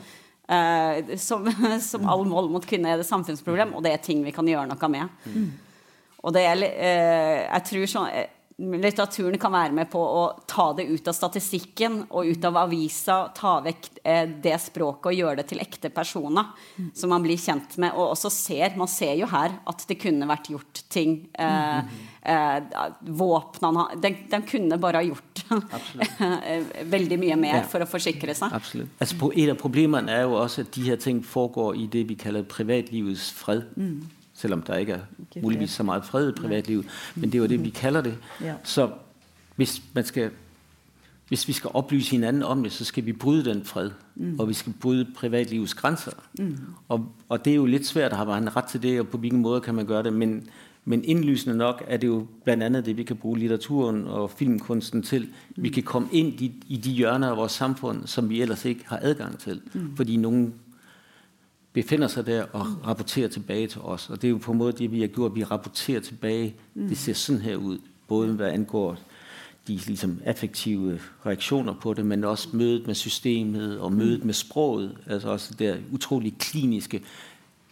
[0.45, 1.47] Uh, som,
[1.91, 4.69] som all mål mot kvinner er det samfunnsproblem, og det er ting vi kan gjøre
[4.69, 5.19] noe med.
[5.25, 5.51] Mm.
[6.25, 8.09] Og det er, uh, jeg tror sånn
[8.57, 13.17] litteraturen kan være med på å ta det ut av statistikken og ut av avisa,
[13.35, 16.93] ta vekk eh, det språket og gjøre det til ekte personer mm.
[16.95, 17.91] som man blir kjent med.
[17.99, 21.17] Og også ser, man ser jo her at det kunne vært gjort ting.
[21.35, 22.89] Eh, eh,
[23.21, 25.45] våpnene de, de, kunne bare ha gjort
[26.95, 27.63] veldig mye mer ja.
[27.69, 28.53] for å forsikre seg.
[28.55, 28.91] Absolutt.
[28.99, 32.19] Altså, et av problemene er jo også at de her ting foregår i det vi
[32.19, 33.67] kaller privatlivets fred.
[33.75, 34.03] Mm
[34.35, 36.85] selvom der ikke er muligvis så mye fred i privatlivet.
[37.15, 38.17] Men det er jo det, vi kaller det.
[38.63, 38.89] Så
[39.55, 40.29] hvis, man skal,
[41.27, 43.91] hvis vi skal opplyse hinanden om det, så skal vi bryde den fred.
[44.15, 44.39] Mm.
[44.39, 46.11] Og vi skal bryde privatlivets grenser.
[46.39, 46.57] Mm.
[46.87, 49.41] Og, og det er jo litt svært, har man rett til det, og på hvilken
[49.41, 50.13] måte kan man gjøre det.
[50.13, 50.49] Men,
[50.85, 52.69] men indlysende nok er det jo bl.a.
[52.69, 55.27] det, vi kan bruke litteraturen og filmkunsten til.
[55.55, 58.85] Vi kan komme inn i, i de hjørner av vårt samfunn som vi ellers ikke
[58.87, 59.61] har adgang til.
[59.73, 59.95] Mm.
[59.97, 60.53] Fordi noen
[61.73, 64.09] befinder seg der og rapporterer tilbake til oss.
[64.09, 65.35] Og det er jo på en måte det, vi har gjort.
[65.35, 66.53] Vi rapporterer tilbage.
[66.75, 66.87] Mm.
[66.87, 67.81] Det ser sånn her ut.
[68.07, 68.99] Både hva angår
[69.67, 74.97] de liksom, affektive reaktioner på det, men også mødet med systemet og mødet med sproget.
[75.07, 77.01] Altså også det utrolig kliniske,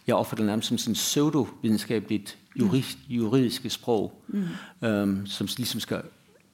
[0.06, 4.44] jeg opfatter det nærmest som sådan pseudovidenskabeligt jurist, juridiske sprog, mm.
[4.88, 6.02] øhm, som ligesom skal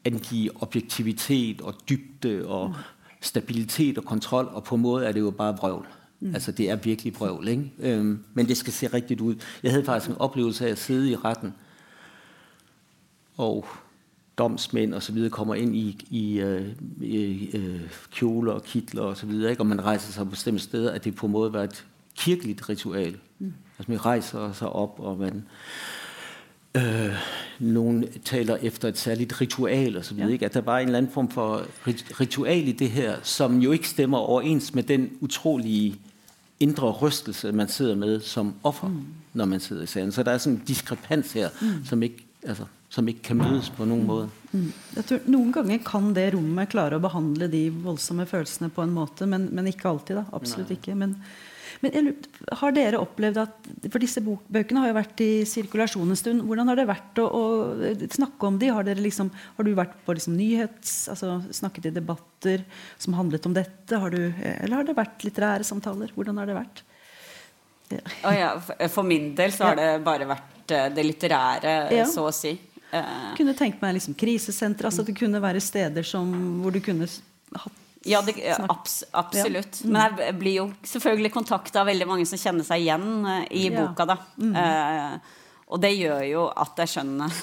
[0.05, 2.75] angive objektivitet og dybde og
[3.21, 5.87] stabilitet og kontrol, og på en måde er det jo bare vrøvl.
[6.21, 6.35] Mm.
[6.35, 7.71] Altså det er virkelig brøvl, ikke?
[7.79, 9.35] Øhm, men det skal se rigtigt ud.
[9.63, 11.55] Jeg havde faktisk en oplevelse af at sidde i retten,
[13.37, 13.67] og
[14.39, 16.69] domsmænd og så videre kommer ind i, i, øh,
[17.01, 17.81] i øh,
[18.13, 19.63] kjoler og kitler og så videre, ikke?
[19.63, 21.87] og man rejser sig på bestemte steder, at det på en måde var et
[22.21, 23.17] kirkeligt ritual.
[23.39, 23.53] Mm.
[23.79, 25.45] Altså man rejser sig op, og man
[26.75, 27.15] øh,
[27.59, 30.33] nogen taler efter et særligt ritual og så videre, ja.
[30.33, 30.45] ikke?
[30.45, 31.67] at der var en eller anden form for
[32.21, 35.97] ritual i det her, som jo ikke stemmer overens med den utrolige
[36.61, 39.05] indre rystelse, man sidder med som offer, mm.
[39.35, 40.13] når man sidder i salen.
[40.13, 41.85] Så der er sådan en diskrepans her, mm.
[41.85, 44.29] som ikke altså, som ikke kan mødes på noen måte.
[44.53, 44.73] Mm.
[44.97, 48.95] Jeg tror Noen ganger kan det rommet klare å behandle de voldsomme følelsene på en
[48.95, 50.19] måte, men, men ikke alltid.
[50.19, 50.79] da, Absolutt Nei.
[50.81, 50.97] ikke.
[50.99, 51.15] Men,
[51.81, 52.15] men jeg,
[52.61, 56.45] har dere opplevd at For disse bøkene har jo vært i sirkulasjon en stund.
[56.45, 57.45] Hvordan har det vært å, å
[58.13, 58.69] snakke om de?
[58.75, 61.09] Har, liksom, har du vært på liksom nyhets...
[61.13, 62.67] altså Snakket i debatter
[63.01, 63.97] som handlet om dette?
[63.97, 66.13] Har du, eller har det vært litterære samtaler?
[66.17, 66.85] Hvordan har det vært?
[67.91, 68.05] Ja.
[68.29, 68.53] Oh ja,
[68.93, 69.95] for min del så har ja.
[69.97, 72.05] det bare vært eh, det litterære, ja.
[72.07, 72.53] så å si.
[73.39, 74.87] Kunne tenkt meg liksom krisesenter.
[74.87, 76.31] altså Det kunne være steder som,
[76.63, 77.09] hvor du kunne
[77.57, 79.81] hatt ja, det, abs absolutt.
[79.83, 79.87] Ja.
[79.87, 79.93] Mm.
[79.93, 83.69] Men jeg blir jo selvfølgelig kontakta av veldig mange som kjenner seg igjen uh, i
[83.75, 84.07] boka.
[84.09, 84.17] da.
[84.41, 84.57] Mm.
[84.57, 85.37] Uh,
[85.71, 87.35] og det gjør jo at jeg skjønner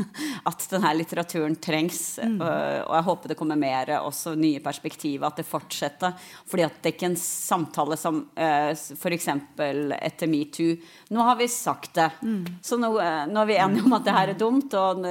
[0.50, 2.00] at denne litteraturen trengs.
[2.18, 2.38] Mm.
[2.40, 6.16] Uh, og jeg håper det kommer mer også nye perspektiver, at det fortsetter.
[6.48, 9.28] Fordi at det er ikke en samtale som uh, f.eks.
[9.28, 10.80] etter metoo.
[11.12, 12.08] Nå har vi sagt det.
[12.24, 12.40] Mm.
[12.64, 14.80] Så nå, nå, er vi enige om at det her er dumt.
[14.80, 15.06] og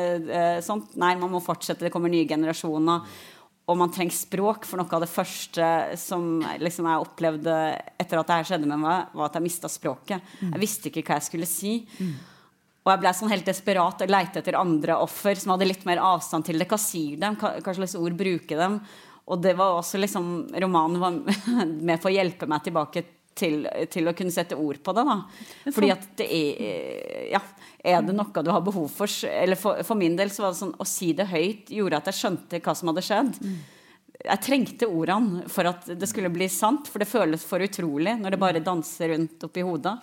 [0.65, 0.97] sånt.
[0.99, 1.85] Nei, man må fortsette.
[1.85, 3.05] Det kommer nye generasjoner
[3.65, 7.55] og man trenger språk, for noe av det første som liksom jeg opplevde
[7.97, 10.21] etter at det her skjedde med meg, var at jeg mista språket.
[10.37, 10.51] Mm.
[10.51, 11.79] Jeg visste ikke hva jeg skulle si.
[11.97, 12.13] Mm.
[12.85, 16.03] Og jeg ble sånn helt desperat og leite etter andre offer som hadde litt mer
[16.05, 16.69] avstand til det.
[16.69, 17.31] Hva sier de?
[17.41, 18.69] Hva, hva slags ord bruker de?
[19.25, 20.27] Og det var også liksom
[20.61, 21.17] Romanen var
[21.89, 23.01] med for å hjelpe meg tilbake
[23.35, 25.05] til, til, å kunne sette ord på det.
[25.07, 25.17] da.
[25.75, 27.41] Fordi at det er Ja,
[27.85, 29.11] er det noe du har behov for?
[29.29, 32.11] Eller for, for min del så var det sånn å si det høyt gjorde at
[32.11, 33.39] jeg skjønte hva som hadde skjedd.
[34.25, 38.33] Jeg trengte ordene for at det skulle bli sant, for det føles for utrolig når
[38.33, 39.97] det bare danser rundt oppi hodet.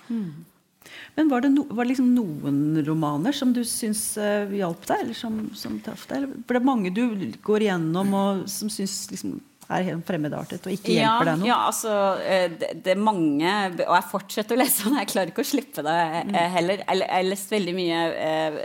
[1.14, 5.04] Men var det, no, var det liksom noen romaner som du syns uh, hjalp deg,
[5.04, 6.26] eller som, som traff deg?
[6.42, 7.04] For det er mange du
[7.44, 9.38] går igjennom og som syns liksom
[9.74, 11.48] er helt fremmedartet og ikke hjelper deg noe?
[11.48, 11.94] Ja, altså,
[12.24, 13.54] eh, det, det, er mange
[13.86, 16.36] Og jeg fortsetter å lese, den, jeg klarer ikke å slippe det eh, mm.
[16.56, 16.84] heller.
[16.84, 18.60] Jeg har lest veldig mye eh,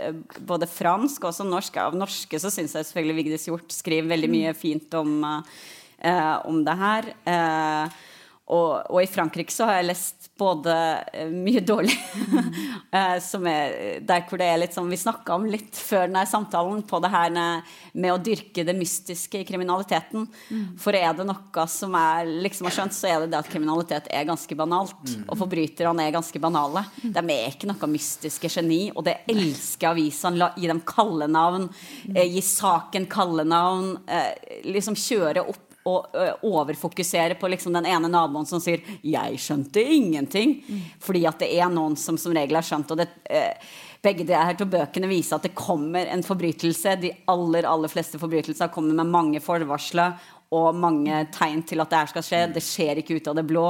[0.48, 1.80] både fransk og også norsk.
[1.82, 4.58] Av norske så syns jeg selvfølgelig Vigdis Hjorth skriver veldig mye mm.
[4.58, 5.16] fint om,
[6.48, 7.10] om det her.
[8.48, 11.94] Og, og, i Frankrike så har jeg lest både uh, mye dårlig
[12.94, 16.24] uh, som er, Der hvor det er litt sånn Vi snakka om litt før denne
[16.28, 17.34] samtalen på det her
[17.98, 20.26] med å dyrke det mystiske i kriminaliteten.
[20.48, 20.64] Mm.
[20.80, 24.08] For er det noe som jeg liksom har skjønt, så er det det at kriminalitet
[24.14, 24.96] er ganske banalt.
[25.04, 25.24] Mm.
[25.26, 26.84] Og forbryterne er ganske banale.
[27.02, 27.12] Mm.
[27.16, 30.50] De er ikke noe mystiske geni, og det elsker avisene.
[30.58, 32.16] Gi dem kallenavn, mm.
[32.16, 33.96] eh, gi saken kallenavn.
[34.06, 39.82] Eh, liksom kjøre opp og overfokusere på liksom den ene naboen som sier 'jeg skjønte
[39.82, 40.82] ingenting', mm.
[41.00, 42.90] fordi at det er noen som som regel har skjønt.
[42.90, 43.54] og det eh,
[44.02, 47.00] begge de her to bøkene viser at det kommer en forbrytelse.
[47.02, 50.14] De aller aller fleste forbrytelser kommer med mange forvarsler
[50.54, 52.40] og mange tegn til at det her skal skje.
[52.54, 53.66] Det skjer ikke ut av det blå.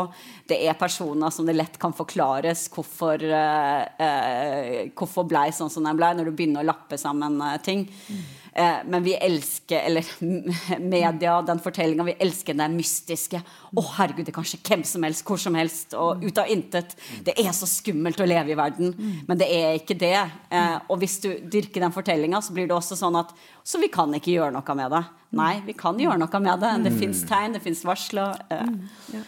[0.47, 5.89] Det er personer som det lett kan forklares hvorfor, uh, uh, hvorfor blei sånn som
[5.89, 7.89] den blei, når du begynner å lappe sammen uh, ting.
[7.89, 8.23] Mm.
[8.59, 10.06] Eh, men vi elsker Eller
[10.80, 12.04] media, den fortellinga.
[12.09, 13.38] Vi elsker det mystiske.
[13.38, 16.50] Å, oh, herregud, det er kanskje hvem som helst, hvor som helst, og ut av
[16.50, 16.96] intet.
[17.24, 18.94] Det er så skummelt å leve i verden.
[19.28, 20.16] Men det er ikke det.
[20.50, 23.34] Eh, og hvis du dyrker den fortellinga, så blir det også sånn at
[23.68, 25.04] Så vi kan ikke gjøre noe med det.
[25.38, 26.70] Nei, vi kan gjøre noe med det.
[26.86, 28.38] Det fins tegn, det fins varsler.
[28.48, 29.18] Eh.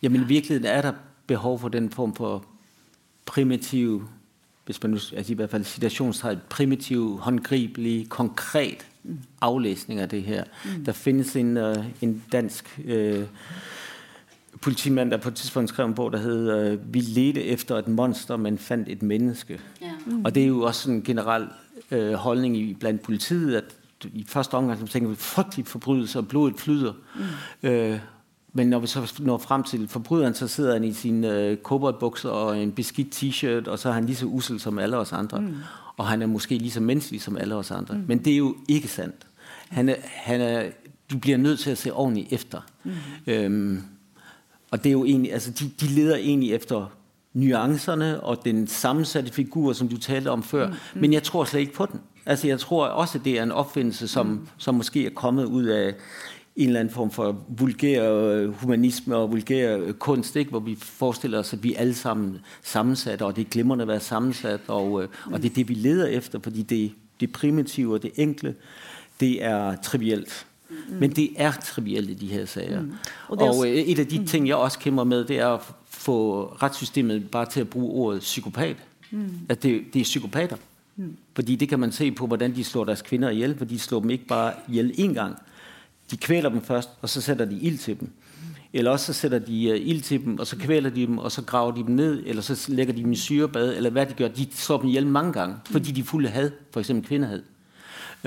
[0.00, 0.94] Ja, men i virkeligheten er det
[1.28, 2.46] behov for den form for
[3.28, 4.08] primitiv
[4.70, 8.86] hvis man nu, altså i hvert fald citationstegn, primitiv, håndgribelig, konkret
[9.40, 10.44] aflæsning af det her.
[10.64, 10.84] Mm.
[10.84, 13.24] Der findes en, uh, en dansk uh,
[14.60, 17.88] politimand, der på et tidspunkt skrev en bog, der hedder uh, Vi ledte efter et
[17.88, 19.60] monster, men fandt et menneske.
[19.80, 19.92] Ja.
[20.06, 20.24] Mm.
[20.24, 21.48] Og det er jo også en generel
[21.90, 23.64] uh, holdning i, blandt politiet, at
[24.04, 26.92] i første omgang så tænker vi frygtelige forbrydelser, blodet flyder.
[27.62, 27.68] Mm.
[27.68, 27.98] Uh,
[28.52, 32.44] men når vi så når frem til forbryderen, så sidder han i sine koboldbukser bukser
[32.44, 35.40] og en beskidt t-shirt, og så er han lige så usel som alle os andre.
[35.40, 35.54] Mm.
[35.96, 37.94] Og han er måske lige så menneskelig som alle os andre.
[37.94, 38.04] Mm.
[38.06, 39.26] Men det er jo ikke sandt.
[39.68, 40.70] Han er, han er,
[41.10, 42.60] du bliver nødt til at se ordentligt efter.
[42.84, 42.92] Mm.
[43.26, 43.82] Øhm,
[44.70, 46.86] og det er jo egentlig, altså de, de leder egentlig efter
[47.32, 50.66] nuancerne og den sammensatte figur, som du talte om før.
[50.66, 50.72] Mm.
[50.94, 51.00] Mm.
[51.00, 52.00] Men jeg tror slet ikke på den.
[52.26, 54.48] Altså jeg tror også, det er en opfindelse, som, mm.
[54.58, 55.94] som måske er kommet ud af
[56.60, 60.50] en eller anden form for vulgær øh, humanisme og vulgær øh, kunst, ikke?
[60.50, 64.00] hvor vi forestiller os, at vi alle sammen sammensatte, og det er glimrende at være
[64.00, 68.02] sammensat, og, øh, og det er det, vi leder efter, fordi det, det primitive og
[68.02, 68.54] det enkle,
[69.20, 70.46] det er trivielt.
[70.70, 70.76] Mm.
[70.98, 72.80] Men det er trivielt i de her sager.
[72.80, 72.92] Mm.
[73.28, 74.26] Og, og også, et af de mm.
[74.26, 78.20] ting, jeg også kæmper med, det er at få retssystemet bare til at bruge ordet
[78.20, 78.76] psykopat.
[79.10, 79.28] Mm.
[79.48, 80.56] At det, det er psykopater.
[80.96, 81.16] Mm.
[81.34, 84.00] Fordi det kan man se på, hvordan de slår deres kvinder ihjel, for de slår
[84.00, 85.36] dem ikke bare ihjel én gang,
[86.10, 88.10] de kvæler dem først, og så sætter de ild til dem.
[88.72, 91.32] Eller også så sætter de uh, ild til dem, og så kvæler de dem, og
[91.32, 94.14] så graver de dem ned, eller så lægger de dem i syrebad, eller hvad de
[94.14, 94.28] gør.
[94.28, 97.42] De slår dem ihjel mange gange, fordi de fulde had, for eksempel kvindehad.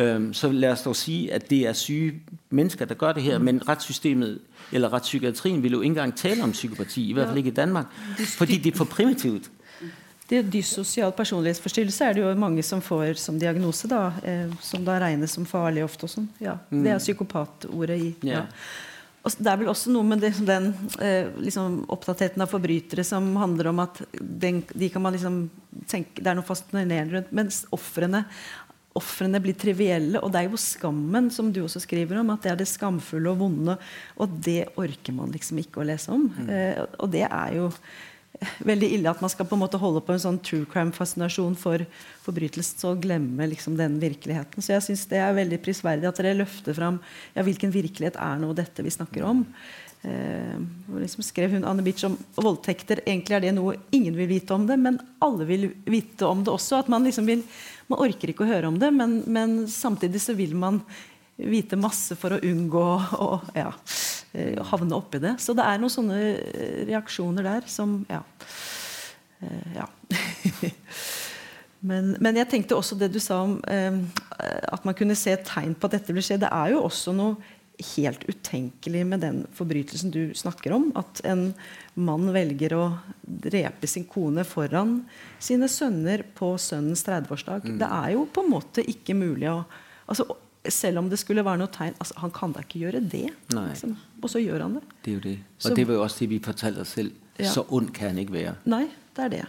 [0.01, 2.13] Um, så lad os dog sige, at det er syge
[2.49, 4.39] mennesker, der gør det her, men retssystemet
[4.71, 7.85] eller retspsykiatrien vil jo ikke engang tale om psykopati, i hvert fald ikke i Danmark,
[8.37, 9.51] fordi det er for primitivt.
[10.33, 14.81] Det er dyssosial personlighetsforstyrrelse er det jo mange som får som diagnose, da, eh, som
[14.85, 16.07] da regnes som farlig ofte.
[16.07, 16.25] og sånn.
[16.41, 17.03] Ja, det er mm.
[17.03, 18.41] psykopatordet i ja.
[18.41, 18.47] ja.
[19.23, 23.29] Og det er vel også noe med det, den eh, liksom, opptattheten av forbrytere som
[23.39, 25.45] handler om at den, de kan man liksom
[25.87, 27.31] tenke, Det er noe fascinerende rundt.
[27.35, 28.25] Mens ofrene
[28.93, 32.27] Ofrene blir trivielle, og det er jo skammen som du også skriver om.
[32.29, 33.73] At det er det skamfulle og vonde.
[34.21, 36.27] Og det orker man liksom ikke å lese om.
[36.29, 36.51] Mm.
[36.53, 37.71] Eh, og det er jo
[38.65, 41.85] veldig ille at man skal på en måte holde på en sånn true crime-fascinasjon for
[42.25, 44.63] forbrytelsen og glemme liksom den virkeligheten.
[44.63, 46.99] Så jeg syns det er veldig prisverdig at dere løfter fram
[47.35, 49.45] ja, hvilken virkelighet er nå dette vi snakker om.
[50.03, 50.57] Eh,
[50.99, 52.99] liksom skrev hun Anne Bitch om voldtekter.
[53.05, 56.51] Egentlig er det noe ingen vil vite om det, men alle vil vite om det
[56.51, 56.81] også.
[56.81, 57.45] at Man liksom vil,
[57.87, 60.81] man orker ikke å høre om det, men, men samtidig så vil man
[61.39, 62.87] vite masse for å unngå
[63.17, 63.71] å ja,
[64.33, 65.35] havne oppi det.
[65.41, 68.23] Så det er noen sånne eh, reaksjoner der som Ja.
[69.43, 69.87] Eh, ja.
[71.89, 73.99] men, men, jeg tenkte også det du sa om eh,
[74.71, 76.41] at man kunne se tegn på at dette vil skje.
[76.41, 77.37] Det er jo også noe
[77.97, 80.91] helt utenkelig med den forbrytelsen du snakker om.
[80.97, 81.51] At en
[81.93, 82.83] mann velger å
[83.21, 85.01] drepe sin kone foran
[85.41, 87.67] sine sønner på sønnens 30-årsdag.
[87.67, 87.79] Mm.
[87.81, 89.59] Det er jo på en måte ikke mulig å
[90.05, 90.29] altså,
[90.69, 93.27] selv om det skulle være noe tegn altså, Han kan da ikke gjøre det.
[93.51, 93.97] Liksom.
[94.21, 94.83] Og så gjør han det.
[95.05, 95.37] Det er jo det.
[95.57, 97.11] Og så, det var jo også det vi fortalte oss selv.
[97.39, 97.51] Ja.
[97.51, 98.55] Så ond kan han ikke være.
[98.65, 98.85] Nei,
[99.15, 99.45] det er det.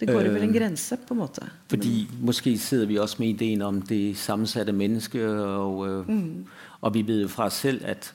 [0.00, 1.44] Det går jo vel en grense, på en måte.
[1.68, 5.28] Fordi Måske sitter vi også med ideen om det sammensatte mennesket.
[5.44, 6.46] Og, øh, mm.
[6.80, 8.14] og vi vet jo fra oss selv at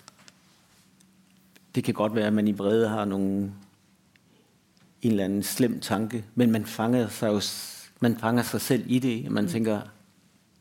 [1.76, 3.54] det kan godt være at man i vrede har noen
[5.02, 7.42] en eller annen slem tanke, men man fanger seg, jo,
[8.00, 9.32] man fanger seg selv i det.
[9.32, 9.50] Man mm.
[9.52, 9.82] tenker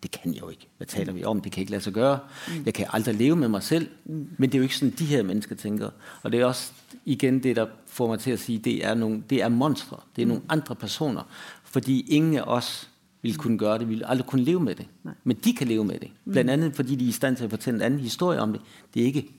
[0.04, 0.68] det kan jeg jo ikke.
[0.76, 1.40] Hva taler vi om?
[1.40, 2.18] Det kan ikke lade sig gøre.
[2.64, 3.88] Jeg kan aldri leve med mig selv.
[4.04, 5.90] Men det er jo ikke sådan, de her mennesker tænker.
[6.22, 6.72] Og det er også
[7.04, 9.96] igen det, der får mig til at sige, det er, nogle, det er monstre.
[10.16, 11.22] Det er nogle andre personer.
[11.64, 12.90] Fordi ingen af os
[13.22, 13.88] ville kunne gøre det.
[13.88, 14.86] Vi ville aldrig kunne leve med det.
[15.24, 16.10] Men de kan leve med det.
[16.32, 18.60] Blandt andet, fordi de er i stand til at fortælle en anden historie om det.
[18.94, 19.30] Det er ikke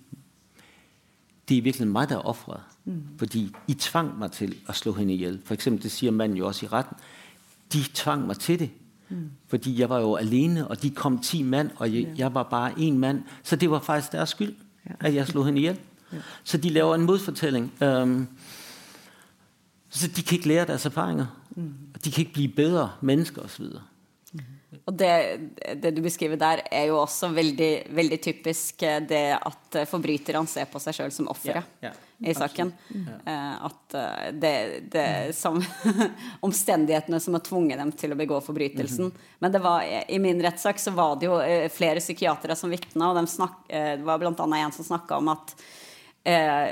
[1.49, 2.61] det er virkelig mig, der er offret.
[2.85, 3.03] Mm.
[3.17, 5.41] Fordi I tvang mig til at slå hende ihjel.
[5.45, 6.97] For eksempel, det siger manden jo også i retten.
[7.73, 8.69] De tvang mig til det.
[9.09, 9.29] Mm.
[9.47, 12.73] Fordi jeg var jo alene, og de kom ti mand, og jeg, jeg var bare
[12.79, 13.23] en mand.
[13.43, 14.55] Så det var faktisk deres skyld,
[14.99, 15.79] at jeg slog henne ihjel.
[16.11, 16.21] hjel.
[16.43, 17.73] Så de laver en motfortelling.
[17.81, 18.27] Um,
[19.89, 21.25] så de kan ikke lære deres erfaringer.
[21.55, 21.73] Mm.
[22.05, 23.65] De kan ikke bli bedre mennesker osv.
[24.85, 25.11] Og det,
[25.83, 30.47] det, du beskriver der, er jo også veldig, veldig typisk eh, det at forbryteren forbryterne
[30.47, 31.63] ser på seg sjøl som offeret.
[31.81, 32.71] ja, ja, i saken.
[33.25, 33.95] Eh, at
[34.33, 34.53] det,
[34.91, 35.59] det som
[36.45, 39.11] omstendighetene som har tvunget dem til å begå forbrytelsen.
[39.11, 39.33] -hmm.
[39.39, 43.15] Men det var, i min rettssak så var det jo flere psykiatere som vitna, og
[43.15, 44.57] de snak, det var bl.a.
[44.57, 45.55] en som snakka om at
[46.23, 46.69] eh,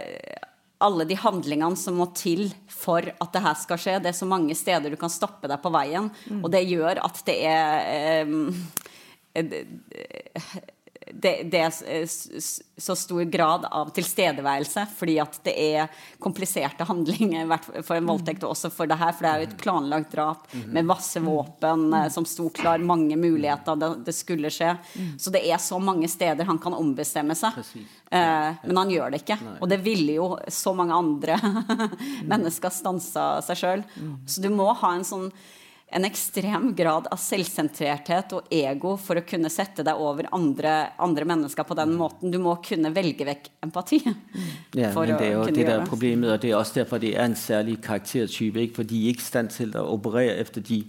[0.83, 3.99] alle de handlingene som må til for at det her skal skje.
[4.03, 6.41] Det er så mange steder du kan stoppe deg på veien, mm.
[6.43, 8.49] og det gjør at det er um,
[11.21, 12.41] det, det, er
[12.81, 17.49] så stor grad av tilstedeværelse, fordi at det er kompliserte handlinger
[17.83, 20.47] for en voldtekt, og også for det her, for det er jo et planlagt drap
[20.65, 24.73] med masse våpen eh, som sto klar, mange muligheter det, skulle skje.
[25.21, 27.59] Så det er så mange steder han kan ombestemme seg.
[28.13, 29.39] Eh, men han gjør det ikke.
[29.59, 31.37] Og det ville jo så mange andre
[32.31, 33.85] mennesker stansa seg sjøl.
[34.25, 35.29] Så du må ha en sånn
[35.93, 41.27] en ekstrem grad av selvsentrerthet og ego for å kunne sette deg over andre, andre
[41.29, 41.99] mennesker på den mm.
[41.99, 42.33] måten.
[42.33, 44.01] Du må kunne velge vekk empati.
[44.03, 47.27] Ja, men det er jo det der problemet, og det er også derfor det er
[47.27, 48.65] en særlig karaktertype.
[48.65, 48.81] Ikke?
[48.81, 50.83] For de er ikke i stand til å operere efter de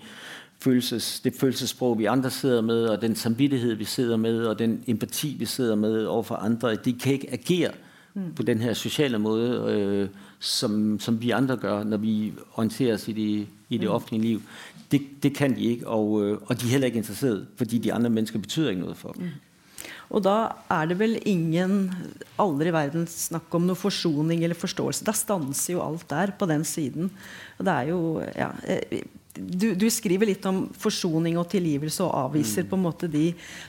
[0.65, 4.79] følelses, det følelsesspråk vi andre sidder med, og den samvittighet vi sidder med, og den
[4.89, 6.77] empati vi sidder med overfor andre.
[6.77, 7.75] De kan ikke agere
[8.15, 8.33] mm.
[8.37, 13.09] på den her sociale måte øh, som, som vi andre gjør når vi orienterer oss
[13.09, 13.95] i det, i det mm.
[13.95, 14.43] offentlige liv.
[14.95, 17.93] Det, det kan de ikke, og, øh, og, de er heller ikke interessert, fordi de
[17.95, 19.33] andre mennesker betyr ikke noe for dem.
[19.33, 19.91] Mm.
[20.15, 20.37] Og da
[20.71, 21.89] er det vel ingen
[22.41, 25.07] aldri i verden snakk om noe forsoning eller forståelse.
[25.07, 27.11] Da stanser jo alt der, på den siden.
[27.59, 28.01] Og det er jo
[28.37, 29.03] ja, eh,
[29.35, 32.69] du, du, skriver litt om forsoning og tilgivelse og avviser mm.
[32.71, 33.25] på en måte de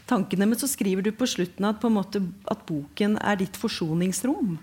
[0.10, 0.48] tankene.
[0.52, 2.22] Men så skriver du på slutten at, på en måte,
[2.52, 4.60] at boken er ditt forsoningsrom.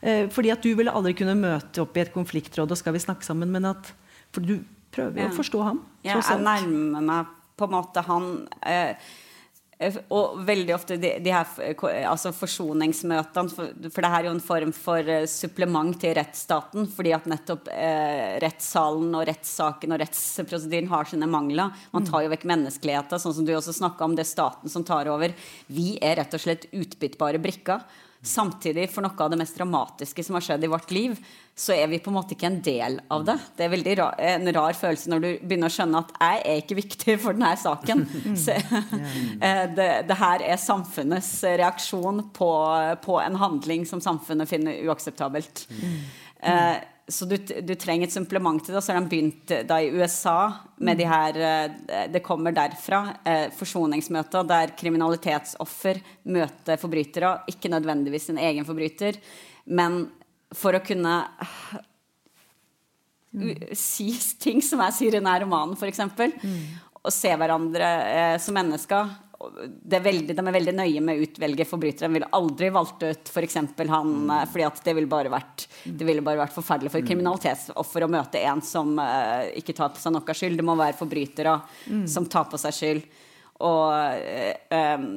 [0.00, 3.04] Eh, fordi at du ville aldri kunne møte opp i et konfliktråd, og skal vi
[3.04, 3.92] snakke sammen, men at
[4.34, 4.58] For du
[4.92, 5.28] prøver ja.
[5.30, 5.84] å forstå ham.
[6.06, 8.26] Ja, jeg nærmer meg på en måte han
[8.68, 9.08] eh,
[9.76, 11.50] og veldig ofte de, de her
[12.08, 16.86] altså forsoningsmøtene for, for det her er jo en form for supplement til rettsstaten.
[16.88, 21.76] Fordi at nettopp eh, rettssalen og rettssaken og rettsprosedyren har sine mangler.
[21.92, 24.16] Man tar jo vekk menneskeligheten, sånn som du også snakka om.
[24.16, 25.36] Det staten som tar over.
[25.68, 27.84] Vi er rett og slett utbyttbare brikker.
[28.26, 31.14] Samtidig, for noe av det mest dramatiske som har skjedd i vårt liv,
[31.56, 33.36] så er vi på en måte ikke en del av det.
[33.56, 36.78] Det er rar, en rar følelse når du begynner å skjønne at jeg er ikke
[36.80, 38.02] viktig for denne saken.
[38.44, 42.50] Så, eh, det, det, her er samfunnets reaksjon på,
[43.06, 45.64] på, en handling som samfunnet finner uakseptabelt.
[46.42, 46.76] Eh,
[47.08, 48.82] så du, du, trenger et supplement til det.
[48.82, 50.52] Så har de begynt eh, da i USA
[50.82, 53.02] med de her eh, Det kommer derfra.
[53.22, 56.00] Eh, forsoningsmøter der kriminalitetsoffer
[56.34, 57.36] møter forbrytere.
[57.52, 59.20] Ikke nødvendigvis sin egen forbryter,
[59.66, 60.06] men
[60.54, 61.78] for å kunne uh,
[63.74, 66.04] si ting som jeg sier i denne romanen, f.eks.
[66.06, 66.60] Mm.
[67.02, 67.88] Og se hverandre
[68.42, 72.08] som mennesker er veldig, de er veldig nøye med å utvelge forbrytere.
[72.08, 73.58] De ville aldri valgt ut f.eks.
[73.76, 74.32] For han mm.
[74.36, 77.08] Eh, fordi at det ville bare vært det ville bare vært forferdelig for mm.
[77.10, 80.56] kriminalitetsoffer å møte en som uh, ikke tar på seg noe skyld.
[80.58, 81.56] Det må være forbrytere
[81.86, 82.06] mm.
[82.10, 83.06] som tar på seg skyld.
[83.66, 85.08] Og uh, um,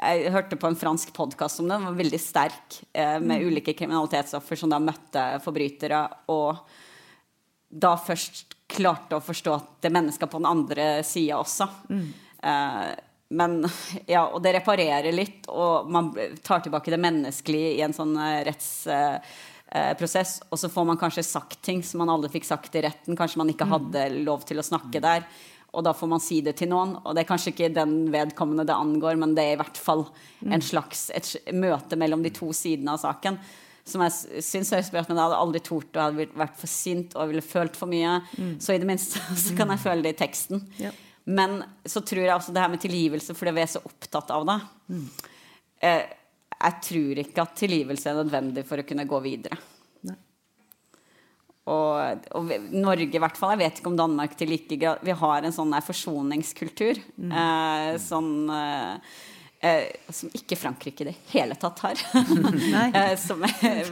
[0.00, 1.76] jeg hørte på en fransk podkast om det.
[1.76, 3.48] Den var veldig sterk, uh, med mm.
[3.48, 6.02] ulike kriminalitetsoffer som da møtte forbrytere.
[6.34, 6.58] Og
[7.70, 11.66] da først klarte å forstå at det er mennesker på den andre sida også.
[11.90, 12.10] Mm.
[12.42, 12.88] Eh,
[13.30, 13.60] men
[14.10, 16.10] ja, og det reparerer litt, og man
[16.46, 20.40] tar tilbake det menneskelige i en sånn eh, rettsprosess.
[20.50, 23.18] og så får man kanskje sagt ting som man aldri fikk sagt i retten.
[23.18, 23.74] Kanskje man ikke mm.
[23.76, 25.26] hadde lov til å snakke der.
[25.70, 26.96] Og da får man si det til noen.
[27.04, 30.08] Og det er kanskje ikke den vedkommende det angår, men det er i hvert fall
[30.42, 30.66] en mm.
[30.66, 33.38] slags et møte mellom de to sidene av saken.
[33.86, 36.70] Som jeg syns høres bra ut, men jeg hadde aldri tort og hadde vært for
[36.70, 38.18] sint og ville følt for mye.
[38.34, 38.56] Mm.
[38.62, 40.66] Så i det minste så kan jeg føle det i teksten.
[40.82, 40.90] Ja.
[41.24, 44.46] Men så tror jeg også det her med tilgivelse, fordi vi er så opptatt av
[44.48, 44.56] det
[44.88, 45.04] mm.
[45.86, 46.06] eh,
[46.56, 49.60] Jeg tror ikke at tilgivelse er nødvendig for å kunne gå videre.
[51.70, 55.14] Og, og Norge i hvert fall, jeg vet ikke om Danmark til like grad Vi
[55.14, 56.98] har en sånn forsoningskultur.
[57.20, 57.34] Mm.
[57.42, 59.18] Eh, sånn eh,
[59.62, 61.98] Eh, som ikke Frankrike i det hele tatt har.
[62.94, 63.90] eh, som, eh,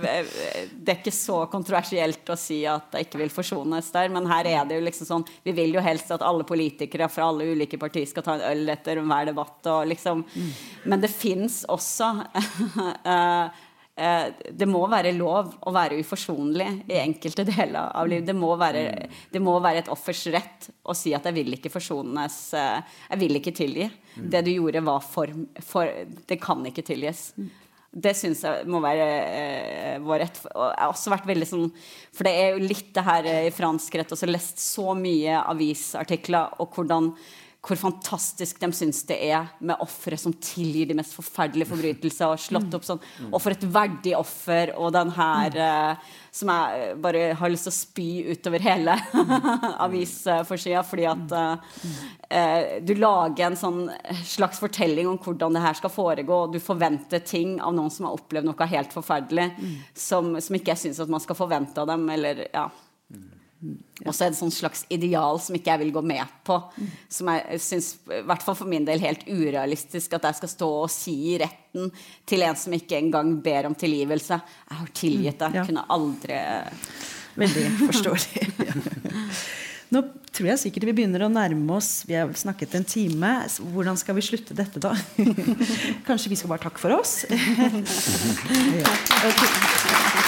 [0.73, 4.49] det er ikke så kontroversielt å si at det ikke vil forsones der, men her
[4.49, 7.77] er det jo liksom sånn Vi vil jo helst at alle politikere fra alle ulike
[7.81, 9.61] partier skal ta en øl etter hver debatt.
[9.69, 10.51] Og liksom, mm.
[10.89, 12.15] Men det fins også
[13.05, 13.67] eh, Eh,
[13.99, 18.29] det må være lov å være uforsonlig i enkelte deler av livet.
[18.29, 18.83] Det må være,
[19.33, 23.19] det må være et offers rett å si at 'jeg vil ikke forsones', eh, 'jeg
[23.19, 23.91] vil ikke tilgi'.
[24.17, 25.27] Det du gjorde, var for,
[25.61, 25.87] for
[26.27, 27.33] Det kan ikke tilgis.
[27.91, 30.41] Det syns jeg må være eh, vår rett.
[30.55, 31.73] Og jeg har også vært veldig sånn
[32.13, 36.61] For det er jo litt det her i fransk rett, også lest så mye avisartikler
[36.61, 37.15] og hvordan
[37.59, 42.31] hvor fantastisk de syns det er med ofre som tilgir de mest forferdelige forbrytelser.
[42.31, 43.01] Og slått opp sånn,
[43.33, 44.73] og for et verdig offer.
[44.79, 48.95] Og den her eh, som jeg bare har lyst til å spy utover hele
[49.87, 50.85] avisforsida.
[50.87, 51.35] Fordi at
[52.31, 53.83] eh, du lager en sånn
[54.23, 56.45] slags fortelling om hvordan det her skal foregå.
[56.47, 59.51] Og du forventer ting av noen som har opplevd noe helt forferdelig,
[59.99, 62.07] som, som ikke jeg syns at man skal forvente av dem.
[62.15, 62.69] eller ja
[63.59, 66.61] og så er et sånn slags ideal som ikke jeg vil gå med på.
[67.11, 70.15] Som jeg syns, i hvert fall for min del, helt urealistisk.
[70.15, 71.91] At jeg skal stå og si i retten
[72.29, 74.39] til en som ikke engang ber om tilgivelse.
[74.71, 75.59] Jeg har tilgitt deg.
[75.59, 75.67] Ja.
[75.69, 76.43] Kunne aldri
[77.39, 78.49] Veldig forståelig.
[79.95, 80.03] Nå
[80.37, 83.31] tror jeg sikkert vi begynner å nærme oss Vi har snakket en time.
[83.73, 84.93] Hvordan skal vi slutte dette, da?
[86.09, 87.23] Kanskje vi skal bare takke for oss?
[87.31, 88.97] ja.
[89.31, 90.28] okay.